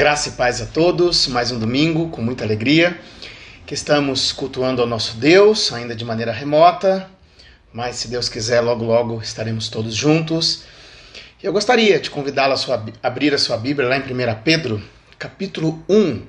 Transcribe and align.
Graça 0.00 0.28
e 0.30 0.32
paz 0.32 0.62
a 0.62 0.66
todos, 0.66 1.26
mais 1.26 1.50
um 1.52 1.58
domingo 1.58 2.08
com 2.08 2.22
muita 2.22 2.44
alegria, 2.44 2.98
que 3.66 3.74
estamos 3.74 4.32
cultuando 4.32 4.80
ao 4.80 4.88
nosso 4.88 5.16
Deus, 5.16 5.72
ainda 5.72 5.94
de 5.94 6.04
maneira 6.04 6.32
remota, 6.32 7.06
mas 7.72 7.96
se 7.96 8.08
Deus 8.08 8.28
quiser, 8.28 8.60
logo 8.60 8.84
logo 8.84 9.20
estaremos 9.20 9.68
todos 9.68 9.94
juntos. 9.94 10.64
Eu 11.42 11.52
gostaria 11.52 11.98
de 11.98 12.08
convidá-la 12.08 12.54
a 12.54 13.06
abrir 13.06 13.34
a 13.34 13.38
sua 13.38 13.56
Bíblia 13.56 13.88
lá 13.88 13.96
em 13.96 14.00
1 14.00 14.04
Pedro, 14.42 14.82
capítulo 15.18 15.84
1. 15.88 16.22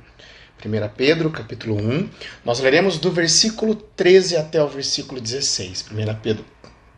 1 0.68 0.90
Pedro, 0.96 1.30
capítulo 1.30 1.76
1. 1.76 2.10
Nós 2.46 2.60
leremos 2.60 2.98
do 2.98 3.12
versículo 3.12 3.76
13 3.76 4.38
até 4.38 4.64
o 4.64 4.68
versículo 4.68 5.20
16. 5.20 5.86
1 5.92 6.16
Pedro 6.22 6.46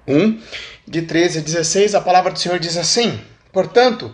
1, 0.08 0.42
de 0.88 1.02
13 1.04 1.40
a 1.40 1.42
16, 1.42 1.96
a 1.96 2.02
palavra 2.02 2.32
do 2.32 2.40
Senhor 2.40 2.60
diz 2.60 2.78
assim: 2.78 3.20
Portanto, 3.52 4.14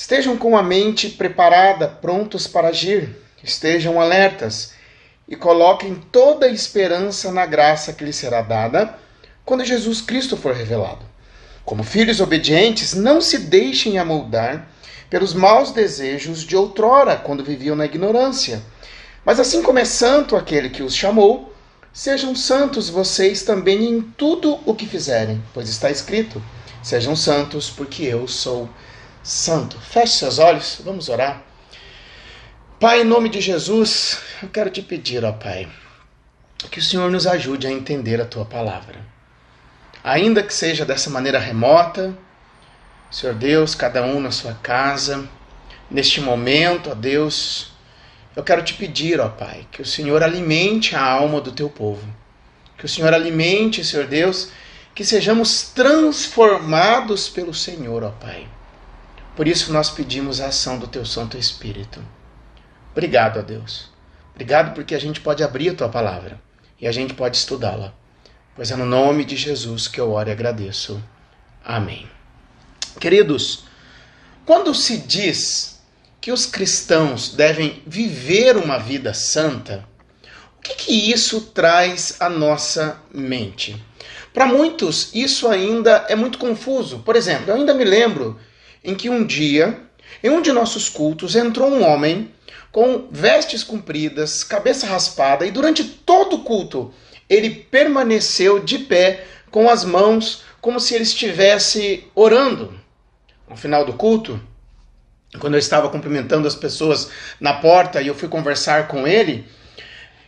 Estejam 0.00 0.34
com 0.34 0.56
a 0.56 0.62
mente 0.62 1.10
preparada, 1.10 1.86
prontos 1.86 2.46
para 2.46 2.68
agir. 2.68 3.16
Estejam 3.44 4.00
alertas 4.00 4.72
e 5.28 5.36
coloquem 5.36 5.94
toda 6.10 6.46
a 6.46 6.50
esperança 6.50 7.30
na 7.30 7.44
graça 7.44 7.92
que 7.92 8.02
lhes 8.02 8.16
será 8.16 8.40
dada 8.40 8.98
quando 9.44 9.62
Jesus 9.62 10.00
Cristo 10.00 10.38
for 10.38 10.54
revelado. 10.54 11.04
Como 11.66 11.84
filhos 11.84 12.18
obedientes, 12.18 12.94
não 12.94 13.20
se 13.20 13.40
deixem 13.40 13.98
amoldar 13.98 14.68
pelos 15.10 15.34
maus 15.34 15.72
desejos 15.72 16.44
de 16.44 16.56
outrora, 16.56 17.16
quando 17.16 17.44
viviam 17.44 17.76
na 17.76 17.84
ignorância. 17.84 18.62
Mas 19.24 19.38
assim 19.38 19.62
como 19.62 19.78
é 19.78 19.84
santo 19.84 20.36
aquele 20.36 20.70
que 20.70 20.82
os 20.82 20.94
chamou, 20.94 21.52
sejam 21.92 22.34
santos 22.34 22.88
vocês 22.88 23.42
também 23.42 23.84
em 23.84 24.00
tudo 24.00 24.60
o 24.64 24.74
que 24.74 24.86
fizerem, 24.86 25.42
pois 25.52 25.68
está 25.68 25.90
escrito: 25.90 26.40
Sejam 26.82 27.14
santos, 27.14 27.68
porque 27.68 28.04
eu 28.04 28.26
sou 28.26 28.70
Santo. 29.22 29.78
Feche 29.78 30.14
seus 30.14 30.38
olhos, 30.38 30.80
vamos 30.82 31.08
orar. 31.08 31.42
Pai, 32.78 33.02
em 33.02 33.04
nome 33.04 33.28
de 33.28 33.40
Jesus, 33.40 34.18
eu 34.42 34.48
quero 34.48 34.70
te 34.70 34.80
pedir, 34.80 35.22
ó 35.24 35.32
Pai, 35.32 35.68
que 36.70 36.78
o 36.78 36.82
Senhor 36.82 37.10
nos 37.10 37.26
ajude 37.26 37.66
a 37.66 37.70
entender 37.70 38.20
a 38.20 38.24
tua 38.24 38.46
palavra. 38.46 38.98
Ainda 40.02 40.42
que 40.42 40.54
seja 40.54 40.86
dessa 40.86 41.10
maneira 41.10 41.38
remota, 41.38 42.16
Senhor 43.10 43.34
Deus, 43.34 43.74
cada 43.74 44.02
um 44.02 44.20
na 44.20 44.30
sua 44.30 44.54
casa, 44.54 45.28
neste 45.90 46.20
momento, 46.20 46.90
ó 46.90 46.94
Deus, 46.94 47.72
eu 48.36 48.42
quero 48.42 48.62
te 48.62 48.74
pedir, 48.74 49.20
ó 49.20 49.28
Pai, 49.28 49.66
que 49.72 49.82
o 49.82 49.86
Senhor 49.86 50.22
alimente 50.22 50.94
a 50.94 51.02
alma 51.02 51.40
do 51.40 51.52
teu 51.52 51.68
povo. 51.68 52.06
Que 52.78 52.86
o 52.86 52.88
Senhor 52.88 53.12
alimente, 53.12 53.84
Senhor 53.84 54.06
Deus, 54.06 54.50
que 54.94 55.04
sejamos 55.04 55.70
transformados 55.74 57.28
pelo 57.28 57.52
Senhor, 57.52 58.02
ó 58.04 58.10
Pai 58.10 58.46
por 59.40 59.48
isso 59.48 59.72
nós 59.72 59.88
pedimos 59.88 60.38
a 60.38 60.48
ação 60.48 60.78
do 60.78 60.86
teu 60.86 61.02
Santo 61.06 61.38
Espírito. 61.38 62.04
Obrigado 62.92 63.38
a 63.38 63.42
Deus. 63.42 63.88
Obrigado 64.34 64.74
porque 64.74 64.94
a 64.94 64.98
gente 64.98 65.18
pode 65.18 65.42
abrir 65.42 65.70
a 65.70 65.74
tua 65.74 65.88
palavra 65.88 66.38
e 66.78 66.86
a 66.86 66.92
gente 66.92 67.14
pode 67.14 67.38
estudá-la. 67.38 67.94
Pois 68.54 68.70
é 68.70 68.76
no 68.76 68.84
nome 68.84 69.24
de 69.24 69.36
Jesus 69.36 69.88
que 69.88 69.98
eu 69.98 70.12
oro 70.12 70.28
e 70.28 70.32
agradeço. 70.32 71.02
Amém. 71.64 72.06
Queridos, 72.98 73.64
quando 74.44 74.74
se 74.74 74.98
diz 74.98 75.80
que 76.20 76.32
os 76.32 76.46
cristãos 76.46 77.34
devem 77.34 77.82
viver 77.86 78.56
uma 78.56 78.78
vida 78.78 79.14
santa, 79.14 79.88
o 80.58 80.62
que, 80.62 80.74
que 80.74 81.10
isso 81.10 81.40
traz 81.54 82.16
à 82.20 82.28
nossa 82.28 83.00
mente? 83.12 83.82
Para 84.32 84.46
muitos, 84.46 85.10
isso 85.14 85.48
ainda 85.48 86.04
é 86.08 86.14
muito 86.14 86.38
confuso. 86.38 86.98
Por 87.00 87.16
exemplo, 87.16 87.50
eu 87.50 87.56
ainda 87.56 87.74
me 87.74 87.84
lembro 87.84 88.38
em 88.84 88.94
que 88.94 89.08
um 89.08 89.24
dia, 89.24 89.80
em 90.22 90.30
um 90.30 90.42
de 90.42 90.52
nossos 90.52 90.88
cultos, 90.88 91.34
entrou 91.34 91.70
um 91.70 91.82
homem 91.82 92.30
com 92.70 93.08
vestes 93.10 93.64
compridas, 93.64 94.44
cabeça 94.44 94.86
raspada, 94.86 95.46
e 95.46 95.50
durante 95.50 95.82
todo 95.82 96.36
o 96.36 96.44
culto 96.44 96.92
ele 97.28 97.50
permaneceu 97.50 98.58
de 98.60 98.78
pé 98.78 99.24
com 99.50 99.68
as 99.68 99.84
mãos 99.84 100.42
como 100.60 100.78
se 100.78 100.94
ele 100.94 101.04
estivesse 101.04 102.04
orando. 102.14 102.79
No 103.50 103.56
final 103.56 103.84
do 103.84 103.94
culto, 103.94 104.40
quando 105.40 105.54
eu 105.54 105.58
estava 105.58 105.88
cumprimentando 105.88 106.46
as 106.46 106.54
pessoas 106.54 107.10
na 107.40 107.54
porta 107.54 108.00
e 108.00 108.06
eu 108.06 108.14
fui 108.14 108.28
conversar 108.28 108.86
com 108.86 109.08
ele, 109.08 109.44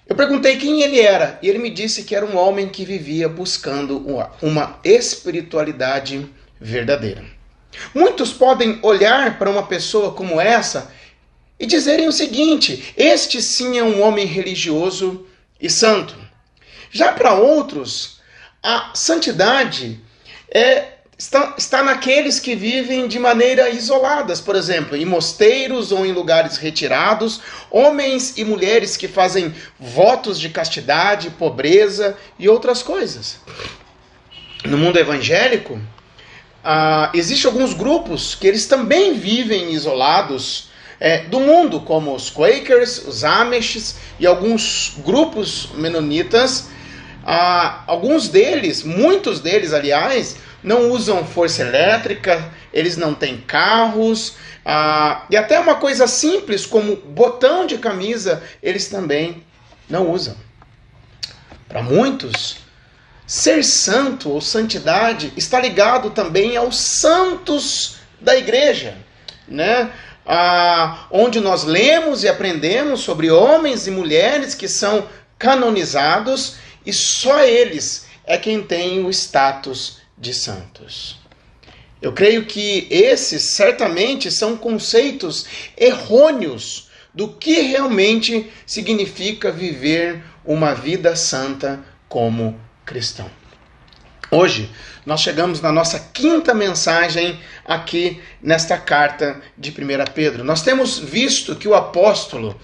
eu 0.09 0.16
perguntei 0.16 0.56
quem 0.56 0.83
ele 0.83 1.00
era 1.00 1.38
e 1.41 1.49
ele 1.49 1.61
me 1.61 1.71
disse 1.71 2.03
que 2.03 2.16
era 2.16 2.27
um 2.27 2.37
homem 2.37 2.69
que 2.69 2.84
vivia 2.84 3.28
buscando 3.28 4.05
uma 4.43 4.81
espiritualidade 4.82 6.28
verdadeira. 6.61 7.25
Muitos 7.94 8.32
podem 8.32 8.81
olhar 8.82 9.38
para 9.38 9.49
uma 9.49 9.69
pessoa 9.69 10.12
como 10.12 10.41
essa 10.41 10.93
e 11.61 11.65
dizerem 11.65 12.09
o 12.09 12.12
seguinte: 12.12 12.93
este 12.97 13.41
sim 13.41 13.78
é 13.78 13.84
um 13.84 14.03
homem 14.03 14.27
religioso 14.27 15.28
e 15.61 15.71
santo. 15.71 16.16
Já 16.91 17.12
para 17.12 17.34
outros, 17.34 18.21
a 18.61 18.91
santidade 18.94 20.00
é, 20.53 21.02
está, 21.22 21.55
está 21.56 21.83
naqueles 21.84 22.41
que 22.41 22.56
vivem 22.56 23.06
de 23.06 23.16
maneira 23.16 23.71
isoladas, 23.71 24.41
por 24.41 24.56
exemplo, 24.56 24.97
em 24.97 25.05
mosteiros 25.05 25.93
ou 25.93 26.05
em 26.05 26.10
lugares 26.10 26.56
retirados, 26.56 27.41
homens 27.71 28.37
e 28.37 28.44
mulheres 28.44 28.97
que 28.97 29.06
fazem 29.06 29.55
votos 29.78 30.38
de 30.38 30.49
castidade, 30.49 31.31
pobreza 31.31 32.16
e 32.38 32.49
outras 32.49 32.82
coisas. 32.82 33.38
No 34.65 34.77
mundo 34.77 34.99
evangélico, 34.99 35.81
ah, 36.65 37.11
existem 37.15 37.49
alguns 37.49 37.72
grupos 37.72 38.34
que 38.34 38.49
eles 38.49 38.66
também 38.66 39.15
vivem 39.15 39.72
isolados 39.72 40.71
é, 40.99 41.19
do 41.25 41.38
mundo, 41.38 41.81
como 41.81 42.15
os 42.15 42.31
Quakers, 42.31 43.06
os 43.06 43.22
Amishes 43.22 43.97
e 44.19 44.27
alguns 44.27 44.94
grupos 45.05 45.69
menonitas. 45.77 46.69
Ah, 47.25 47.84
alguns 47.87 48.28
deles, 48.28 48.82
muitos 48.82 49.38
deles, 49.38 49.72
aliás, 49.72 50.37
não 50.62 50.91
usam 50.91 51.25
força 51.25 51.62
elétrica, 51.62 52.53
eles 52.73 52.97
não 52.97 53.15
têm 53.15 53.39
carros, 53.39 54.34
ah, 54.65 55.25
e 55.28 55.37
até 55.37 55.59
uma 55.59 55.75
coisa 55.75 56.06
simples 56.06 56.65
como 56.67 56.97
botão 56.97 57.67
de 57.67 57.78
camisa, 57.78 58.43
eles 58.62 58.89
também 58.89 59.43
não 59.89 60.11
usam. 60.11 60.37
Para 61.69 61.83
muitos, 61.83 62.62
Ser 63.33 63.65
santo 63.65 64.28
ou 64.28 64.43
santidade 64.43 65.33
está 65.39 65.59
ligado 65.59 66.11
também 66.11 66.55
aos 66.55 66.77
santos 66.77 67.97
da 68.21 68.37
igreja, 68.37 68.94
né? 69.49 69.91
Ah, 70.27 71.06
onde 71.11 71.41
nós 71.41 71.65
lemos 71.65 72.25
e 72.25 72.29
aprendemos 72.29 73.00
sobre 73.00 73.31
homens 73.31 73.87
e 73.87 73.91
mulheres 73.91 74.55
que 74.55 74.69
são 74.69 75.09
canonizados 75.39 76.56
e 76.84 76.93
só 76.93 77.43
eles 77.43 78.06
é 78.27 78.37
quem 78.37 78.62
tem 78.62 79.03
o 79.03 79.09
status 79.09 80.02
de 80.22 80.33
santos. 80.33 81.21
Eu 82.00 82.12
creio 82.12 82.47
que 82.47 82.87
esses 82.88 83.43
certamente 83.55 84.31
são 84.31 84.56
conceitos 84.56 85.47
errôneos 85.77 86.88
do 87.12 87.28
que 87.28 87.60
realmente 87.60 88.50
significa 88.65 89.50
viver 89.50 90.22
uma 90.44 90.75
vida 90.75 91.15
santa 91.16 91.84
como 92.09 92.59
cristão. 92.87 93.28
Hoje 94.34 94.70
nós 95.04 95.20
chegamos 95.20 95.60
na 95.60 95.70
nossa 95.70 96.09
quinta 96.10 96.54
mensagem 96.54 97.38
aqui 97.66 98.19
nesta 98.41 98.78
carta 98.78 99.43
de 99.59 99.70
1 99.70 99.75
Pedro. 100.15 100.43
Nós 100.43 100.62
temos 100.62 100.98
visto 100.98 101.54
que 101.54 101.69
o 101.69 101.75
apóstolo 101.75 102.59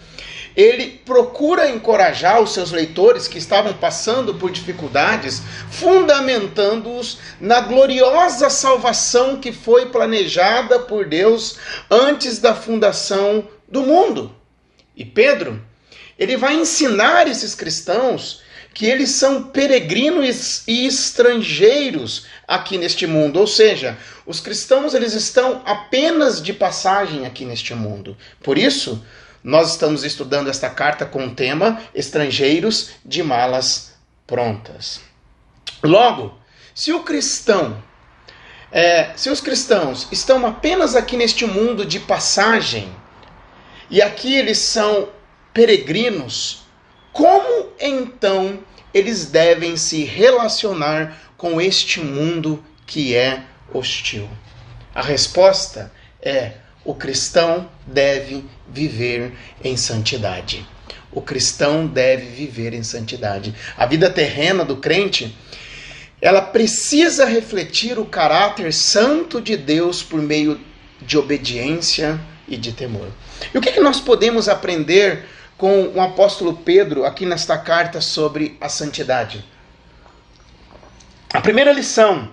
ele 0.56 1.02
procura 1.04 1.68
encorajar 1.68 2.40
os 2.40 2.54
seus 2.54 2.72
leitores 2.72 3.28
que 3.28 3.36
estavam 3.36 3.74
passando 3.74 4.36
por 4.36 4.50
dificuldades, 4.50 5.42
fundamentando-os 5.70 7.18
na 7.38 7.60
gloriosa 7.60 8.48
salvação 8.48 9.36
que 9.36 9.52
foi 9.52 9.90
planejada 9.90 10.78
por 10.78 11.04
Deus 11.04 11.58
antes 11.90 12.38
da 12.38 12.54
fundação 12.54 13.46
do 13.68 13.82
mundo. 13.82 14.34
E 14.96 15.04
Pedro, 15.04 15.62
ele 16.18 16.34
vai 16.34 16.54
ensinar 16.54 17.28
esses 17.28 17.54
cristãos 17.54 18.47
que 18.78 18.86
eles 18.86 19.10
são 19.10 19.42
peregrinos 19.42 20.62
e 20.64 20.86
estrangeiros 20.86 22.26
aqui 22.46 22.78
neste 22.78 23.08
mundo, 23.08 23.40
ou 23.40 23.46
seja, 23.46 23.98
os 24.24 24.38
cristãos 24.38 24.94
eles 24.94 25.14
estão 25.14 25.62
apenas 25.64 26.40
de 26.40 26.52
passagem 26.52 27.26
aqui 27.26 27.44
neste 27.44 27.74
mundo. 27.74 28.16
Por 28.40 28.56
isso, 28.56 29.04
nós 29.42 29.72
estamos 29.72 30.04
estudando 30.04 30.48
esta 30.48 30.70
carta 30.70 31.04
com 31.04 31.26
o 31.26 31.34
tema 31.34 31.82
Estrangeiros 31.92 32.90
de 33.04 33.20
malas 33.20 33.94
prontas. 34.24 35.00
Logo, 35.82 36.38
se 36.72 36.92
o 36.92 37.02
cristão, 37.02 37.82
é, 38.70 39.10
se 39.16 39.28
os 39.28 39.40
cristãos 39.40 40.06
estão 40.12 40.46
apenas 40.46 40.94
aqui 40.94 41.16
neste 41.16 41.44
mundo 41.44 41.84
de 41.84 41.98
passagem, 41.98 42.94
e 43.90 44.00
aqui 44.00 44.36
eles 44.36 44.58
são 44.58 45.08
peregrinos, 45.52 46.62
como 47.12 47.72
então 47.80 48.67
eles 48.92 49.26
devem 49.26 49.76
se 49.76 50.04
relacionar 50.04 51.16
com 51.36 51.60
este 51.60 52.00
mundo 52.00 52.64
que 52.86 53.14
é 53.14 53.42
hostil? 53.72 54.28
A 54.94 55.02
resposta 55.02 55.92
é: 56.20 56.52
o 56.84 56.94
cristão 56.94 57.68
deve 57.86 58.44
viver 58.68 59.32
em 59.62 59.76
santidade. 59.76 60.66
O 61.10 61.22
cristão 61.22 61.86
deve 61.86 62.26
viver 62.26 62.74
em 62.74 62.82
santidade. 62.82 63.54
A 63.76 63.86
vida 63.86 64.10
terrena 64.10 64.64
do 64.64 64.76
crente, 64.76 65.36
ela 66.20 66.42
precisa 66.42 67.24
refletir 67.24 67.98
o 67.98 68.04
caráter 68.04 68.72
santo 68.72 69.40
de 69.40 69.56
Deus 69.56 70.02
por 70.02 70.20
meio 70.20 70.60
de 71.00 71.16
obediência 71.16 72.20
e 72.46 72.56
de 72.56 72.72
temor. 72.72 73.08
E 73.54 73.58
o 73.58 73.60
que, 73.60 73.72
que 73.72 73.80
nós 73.80 74.00
podemos 74.00 74.48
aprender 74.48 75.24
com 75.58 75.88
o 75.88 76.00
apóstolo 76.00 76.56
Pedro 76.56 77.04
aqui 77.04 77.26
nesta 77.26 77.58
carta 77.58 78.00
sobre 78.00 78.56
a 78.60 78.68
santidade? 78.68 79.44
A 81.34 81.40
primeira 81.40 81.72
lição 81.72 82.32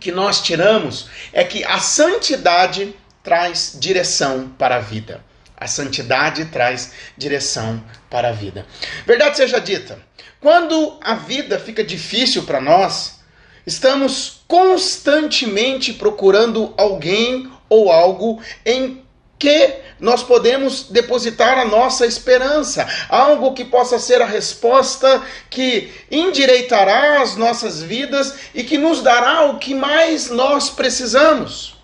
que 0.00 0.10
nós 0.10 0.42
tiramos 0.42 1.08
é 1.32 1.44
que 1.44 1.64
a 1.64 1.78
santidade 1.78 2.94
traz 3.22 3.76
direção 3.80 4.48
para 4.58 4.76
a 4.76 4.80
vida. 4.80 5.24
A 5.56 5.68
santidade 5.68 6.46
traz 6.46 6.92
direção 7.16 7.82
para 8.10 8.30
a 8.30 8.32
vida. 8.32 8.66
Verdade 9.06 9.36
seja 9.36 9.60
dita, 9.60 9.98
quando 10.40 10.98
a 11.00 11.14
vida 11.14 11.58
fica 11.58 11.82
difícil 11.82 12.42
para 12.42 12.60
nós, 12.60 13.20
estamos 13.64 14.42
constantemente 14.48 15.92
procurando 15.92 16.74
alguém 16.76 17.50
ou 17.68 17.90
algo 17.90 18.42
em 18.66 19.03
que 19.38 19.74
nós 20.00 20.22
podemos 20.22 20.84
depositar 20.90 21.58
a 21.58 21.64
nossa 21.64 22.06
esperança, 22.06 22.86
algo 23.08 23.54
que 23.54 23.64
possa 23.64 23.98
ser 23.98 24.20
a 24.22 24.26
resposta 24.26 25.22
que 25.50 25.92
endireitará 26.10 27.22
as 27.22 27.36
nossas 27.36 27.82
vidas 27.82 28.34
e 28.54 28.62
que 28.64 28.78
nos 28.78 29.02
dará 29.02 29.46
o 29.46 29.58
que 29.58 29.74
mais 29.74 30.30
nós 30.30 30.70
precisamos. 30.70 31.76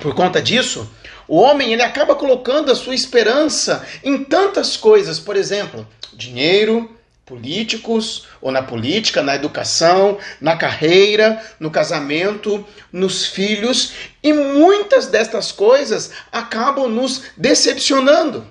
Por 0.00 0.14
conta 0.14 0.42
disso, 0.42 0.90
o 1.26 1.38
homem 1.38 1.72
ele 1.72 1.82
acaba 1.82 2.14
colocando 2.14 2.70
a 2.70 2.74
sua 2.74 2.94
esperança 2.94 3.86
em 4.02 4.22
tantas 4.22 4.76
coisas, 4.76 5.18
por 5.18 5.36
exemplo, 5.36 5.86
dinheiro, 6.12 6.90
políticos, 7.24 8.26
ou 8.40 8.52
na 8.52 8.62
política, 8.62 9.22
na 9.22 9.34
educação, 9.34 10.18
na 10.40 10.56
carreira, 10.56 11.42
no 11.58 11.70
casamento, 11.70 12.66
nos 12.92 13.26
filhos, 13.26 13.92
e 14.22 14.32
muitas 14.32 15.06
destas 15.06 15.50
coisas 15.50 16.10
acabam 16.30 16.88
nos 16.88 17.24
decepcionando. 17.36 18.46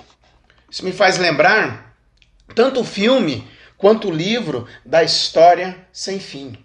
Isso 0.70 0.84
me 0.84 0.92
faz 0.92 1.18
lembrar 1.18 1.96
tanto 2.56 2.82
o 2.82 2.86
filme 2.86 3.48
quanto 3.78 4.08
o 4.08 4.12
livro 4.12 4.68
da 4.86 5.04
História 5.04 5.78
Sem 5.92 6.20
Fim. 6.20 6.58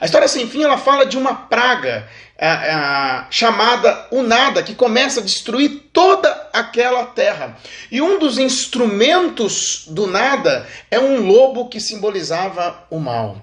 A 0.00 0.06
História 0.06 0.26
Sem 0.26 0.48
Fim 0.48 0.64
ela 0.64 0.78
fala 0.78 1.04
de 1.04 1.16
uma 1.16 1.34
praga 1.34 2.08
é, 2.42 2.48
é, 2.48 3.24
chamada 3.30 4.06
o 4.10 4.22
nada, 4.22 4.62
que 4.62 4.74
começa 4.74 5.20
a 5.20 5.22
destruir 5.22 5.90
toda 5.92 6.48
aquela 6.54 7.04
terra. 7.04 7.58
E 7.92 8.00
um 8.00 8.18
dos 8.18 8.38
instrumentos 8.38 9.84
do 9.86 10.06
nada 10.06 10.66
é 10.90 10.98
um 10.98 11.20
lobo 11.26 11.68
que 11.68 11.78
simbolizava 11.78 12.82
o 12.88 12.98
mal. 12.98 13.36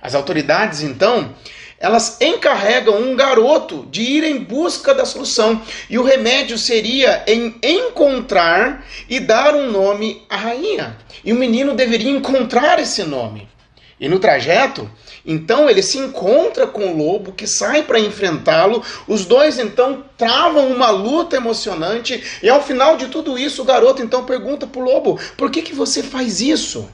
As 0.00 0.14
autoridades, 0.14 0.80
então, 0.80 1.34
elas 1.78 2.18
encarregam 2.22 2.98
um 2.98 3.14
garoto 3.14 3.86
de 3.90 4.00
ir 4.00 4.24
em 4.24 4.38
busca 4.38 4.94
da 4.94 5.04
solução. 5.04 5.60
E 5.90 5.98
o 5.98 6.02
remédio 6.02 6.56
seria 6.56 7.24
em 7.26 7.54
encontrar 7.62 8.82
e 9.10 9.20
dar 9.20 9.54
um 9.54 9.70
nome 9.70 10.22
à 10.30 10.36
rainha. 10.36 10.96
E 11.22 11.34
o 11.34 11.36
menino 11.36 11.74
deveria 11.74 12.10
encontrar 12.10 12.78
esse 12.78 13.02
nome. 13.04 13.46
E 14.00 14.08
no 14.08 14.18
trajeto, 14.18 14.90
então 15.28 15.68
ele 15.68 15.82
se 15.82 15.98
encontra 15.98 16.66
com 16.66 16.86
o 16.86 16.96
lobo 16.96 17.32
que 17.32 17.46
sai 17.46 17.82
para 17.82 18.00
enfrentá-lo. 18.00 18.82
Os 19.06 19.26
dois 19.26 19.58
então 19.58 20.02
travam 20.16 20.68
uma 20.68 20.88
luta 20.88 21.36
emocionante 21.36 22.40
e 22.42 22.48
ao 22.48 22.62
final 22.62 22.96
de 22.96 23.08
tudo 23.08 23.38
isso 23.38 23.60
o 23.60 23.64
garoto 23.66 24.02
então 24.02 24.24
pergunta 24.24 24.66
para 24.66 24.80
o 24.80 24.84
lobo: 24.84 25.20
"Por 25.36 25.50
que 25.50 25.60
que 25.60 25.74
você 25.74 26.02
faz 26.02 26.40
isso?" 26.40 26.88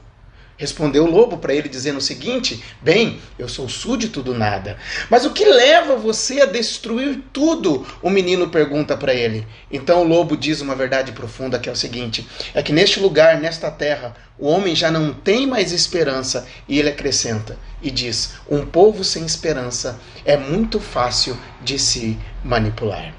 Respondeu 0.57 1.03
o 1.03 1.11
lobo 1.11 1.37
para 1.37 1.53
ele 1.53 1.67
dizendo 1.67 1.97
o 1.97 2.01
seguinte: 2.01 2.63
Bem, 2.81 3.19
eu 3.37 3.49
sou 3.49 3.67
súdito 3.67 4.23
do 4.23 4.33
nada. 4.33 4.77
Mas 5.09 5.25
o 5.25 5.31
que 5.31 5.43
leva 5.43 5.97
você 5.97 6.41
a 6.41 6.45
destruir 6.45 7.21
tudo? 7.33 7.85
O 8.01 8.09
menino 8.09 8.49
pergunta 8.49 8.95
para 8.95 9.13
ele. 9.13 9.45
Então 9.69 10.01
o 10.01 10.07
lobo 10.07 10.37
diz 10.37 10.61
uma 10.61 10.73
verdade 10.73 11.11
profunda 11.11 11.59
que 11.59 11.67
é 11.67 11.71
o 11.71 11.75
seguinte: 11.75 12.25
é 12.53 12.63
que 12.63 12.71
neste 12.71 13.01
lugar, 13.01 13.37
nesta 13.37 13.69
terra, 13.69 14.15
o 14.39 14.47
homem 14.47 14.73
já 14.73 14.89
não 14.89 15.13
tem 15.13 15.45
mais 15.45 15.73
esperança. 15.73 16.47
E 16.69 16.79
ele 16.79 16.89
acrescenta 16.89 17.57
e 17.81 17.91
diz: 17.91 18.35
Um 18.49 18.65
povo 18.65 19.03
sem 19.03 19.25
esperança 19.25 19.99
é 20.23 20.37
muito 20.37 20.79
fácil 20.79 21.37
de 21.61 21.77
se 21.77 22.17
manipular. 22.45 23.13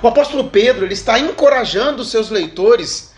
O 0.00 0.06
apóstolo 0.06 0.50
Pedro 0.50 0.84
ele 0.84 0.94
está 0.94 1.18
encorajando 1.18 2.02
os 2.02 2.12
seus 2.12 2.30
leitores 2.30 3.15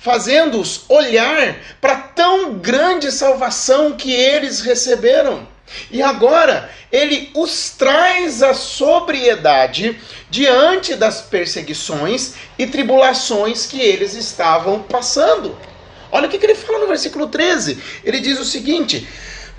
fazendo-os 0.00 0.84
olhar 0.88 1.56
para 1.80 1.96
tão 1.96 2.54
grande 2.54 3.12
salvação 3.12 3.92
que 3.92 4.12
eles 4.12 4.60
receberam. 4.60 5.46
E 5.90 6.02
agora 6.02 6.68
ele 6.90 7.30
os 7.34 7.70
traz 7.70 8.42
à 8.42 8.52
sobriedade 8.52 10.00
diante 10.28 10.96
das 10.96 11.20
perseguições 11.20 12.34
e 12.58 12.66
tribulações 12.66 13.66
que 13.66 13.80
eles 13.80 14.14
estavam 14.14 14.82
passando. 14.82 15.56
Olha 16.10 16.26
o 16.26 16.30
que, 16.30 16.44
ele 16.44 16.56
fala 16.56 16.80
no 16.80 16.88
versículo 16.88 17.28
13. 17.28 17.80
Ele 18.02 18.18
diz 18.18 18.40
o 18.40 18.44
seguinte: 18.44 19.06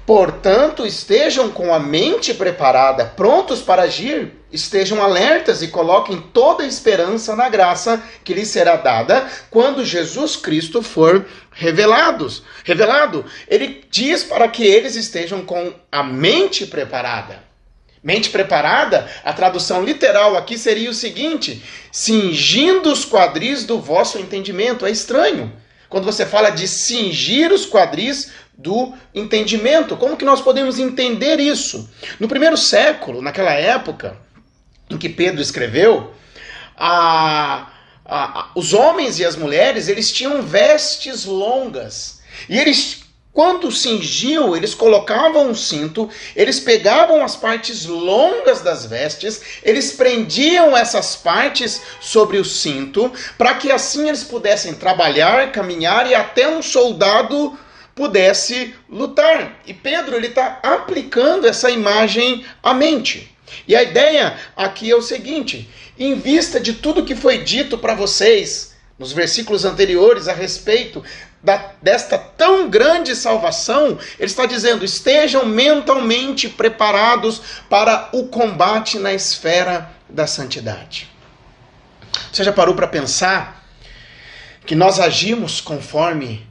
Portanto, 0.06 0.86
estejam 0.86 1.50
com 1.50 1.74
a 1.74 1.80
mente 1.80 2.34
preparada, 2.34 3.06
prontos 3.06 3.62
para 3.62 3.84
agir, 3.84 4.34
estejam 4.52 5.02
alertas 5.02 5.62
e 5.62 5.68
coloquem 5.68 6.22
toda 6.34 6.64
a 6.64 6.68
esperança 6.68 7.36
na 7.36 7.50
graça 7.50 8.04
que 8.24 8.34
lhes 8.34 8.50
será 8.50 8.76
dada 8.76 9.28
quando 9.50 9.86
Jesus 9.86 10.36
Cristo 10.36 10.82
for 10.82 11.26
revelados. 11.52 12.44
Revelado, 12.64 13.26
ele 13.48 13.84
diz 13.90 14.24
para 14.24 14.48
que 14.48 14.64
eles 14.64 14.96
estejam 14.96 15.46
com 15.46 15.74
a 15.92 16.04
mente 16.04 16.66
preparada. 16.66 17.44
Mente 18.04 18.32
preparada, 18.32 19.08
a 19.24 19.32
tradução 19.32 19.84
literal 19.84 20.36
aqui 20.36 20.58
seria 20.58 20.90
o 20.90 20.94
seguinte: 20.94 21.64
cingindo 21.92 22.92
os 22.92 23.06
quadris 23.06 23.64
do 23.64 23.80
vosso 23.80 24.18
entendimento. 24.18 24.86
É 24.86 24.90
estranho. 24.90 25.54
Quando 25.88 26.06
você 26.06 26.26
fala 26.26 26.50
de 26.50 26.68
cingir 26.68 27.52
os 27.52 27.66
quadris 27.66 28.32
do 28.62 28.94
entendimento. 29.14 29.98
Como 29.98 30.16
que 30.16 30.26
nós 30.26 30.42
podemos 30.42 30.80
entender 30.80 31.40
isso? 31.40 31.90
No 32.20 32.28
primeiro 32.28 32.56
século, 32.56 33.22
naquela 33.22 33.54
época 33.54 34.16
em 34.92 34.98
que 34.98 35.10
Pedro 35.10 35.42
escreveu, 35.42 36.14
a, 36.78 37.72
a, 38.06 38.40
a, 38.40 38.52
os 38.56 38.74
homens 38.74 39.20
e 39.20 39.26
as 39.26 39.36
mulheres 39.36 39.88
eles 39.88 40.12
tinham 40.12 40.42
vestes 40.42 41.26
longas 41.26 42.22
e 42.50 42.58
eles 42.58 43.02
quando 43.34 43.72
cingiam, 43.72 44.56
eles 44.58 44.74
colocavam 44.74 45.50
um 45.50 45.56
cinto, 45.56 46.10
eles 46.36 46.60
pegavam 46.60 47.24
as 47.24 47.34
partes 47.34 47.86
longas 47.86 48.60
das 48.60 48.86
vestes, 48.86 49.42
eles 49.64 49.94
prendiam 49.94 50.76
essas 50.76 51.16
partes 51.16 51.82
sobre 52.02 52.38
o 52.38 52.44
cinto, 52.44 53.10
para 53.38 53.54
que 53.54 53.72
assim 53.72 54.10
eles 54.10 54.24
pudessem 54.24 54.74
trabalhar, 54.74 55.54
caminhar 55.54 56.10
e 56.10 56.14
até 56.14 56.50
um 56.50 56.62
soldado 56.62 57.58
pudesse 57.96 58.76
lutar. 58.90 59.62
E 59.66 59.74
Pedro 59.74 60.18
ele 60.18 60.28
está 60.28 60.60
aplicando 60.62 61.48
essa 61.48 61.70
imagem 61.70 62.46
à 62.62 62.74
mente. 62.74 63.34
E 63.68 63.76
a 63.76 63.84
ideia 63.84 64.38
aqui 64.56 64.90
é 64.90 64.96
o 64.96 65.02
seguinte: 65.02 65.70
em 65.98 66.16
vista 66.16 66.60
de 66.60 66.74
tudo 66.74 67.06
que 67.06 67.16
foi 67.16 67.44
dito 67.44 67.78
para 67.78 67.94
vocês 67.94 68.74
nos 68.98 69.12
versículos 69.12 69.66
anteriores 69.66 70.28
a 70.28 70.34
respeito 70.34 71.04
da, 71.44 71.74
desta 71.82 72.18
tão 72.18 72.70
grande 72.70 73.16
salvação, 73.16 73.98
ele 74.20 74.28
está 74.28 74.46
dizendo: 74.46 74.86
estejam 74.86 75.46
mentalmente 75.46 76.48
preparados 76.48 77.42
para 77.70 78.10
o 78.14 78.28
combate 78.28 79.00
na 79.00 79.14
esfera 79.14 79.92
da 80.08 80.28
santidade. 80.28 81.10
Você 82.32 82.44
já 82.44 82.54
parou 82.54 82.76
para 82.76 82.88
pensar 82.88 83.66
que 84.66 84.76
nós 84.76 85.00
agimos 85.00 85.60
conforme 85.60 86.48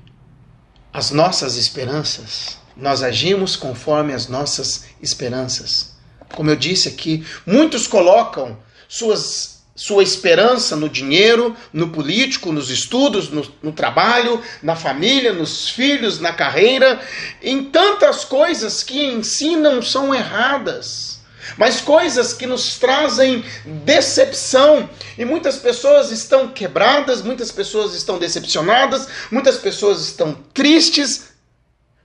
as 0.93 1.11
nossas 1.11 1.57
esperanças, 1.57 2.59
nós 2.77 3.03
agimos 3.03 3.55
conforme 3.55 4.13
as 4.13 4.27
nossas 4.27 4.87
esperanças. 5.01 5.90
Como 6.35 6.51
eu 6.51 6.57
disse 6.57 6.89
aqui, 6.89 7.27
muitos 7.45 7.87
colocam 7.87 8.59
suas, 8.89 9.63
sua 9.75 10.03
esperança 10.03 10.77
no 10.77 10.89
dinheiro, 10.89 11.57
no 11.73 11.89
político, 11.89 12.53
nos 12.53 12.71
estudos, 12.71 13.31
no, 13.31 13.47
no 13.63 13.73
trabalho, 13.73 14.43
na 14.63 14.77
família, 14.77 15.33
nos 15.33 15.71
filhos, 15.71 16.21
na 16.21 16.33
carreira, 16.33 17.01
em 17.43 17.65
tantas 17.65 18.25
coisas 18.25 18.83
que 18.83 19.01
em 19.01 19.23
si 19.23 19.57
não 19.57 19.81
são 19.81 20.15
erradas 20.15 21.21
mas 21.57 21.81
coisas 21.81 22.33
que 22.33 22.47
nos 22.47 22.79
trazem 22.79 23.45
decepção. 23.85 24.89
E 25.19 25.25
muitas 25.25 25.57
pessoas 25.57 26.11
estão 26.11 26.49
quebradas, 26.49 27.23
muitas 27.23 27.51
pessoas 27.51 27.95
estão 27.95 28.19
decepcionadas, 28.19 29.09
muitas 29.31 29.57
pessoas 29.57 30.01
estão 30.01 30.35
tristes, 30.55 31.31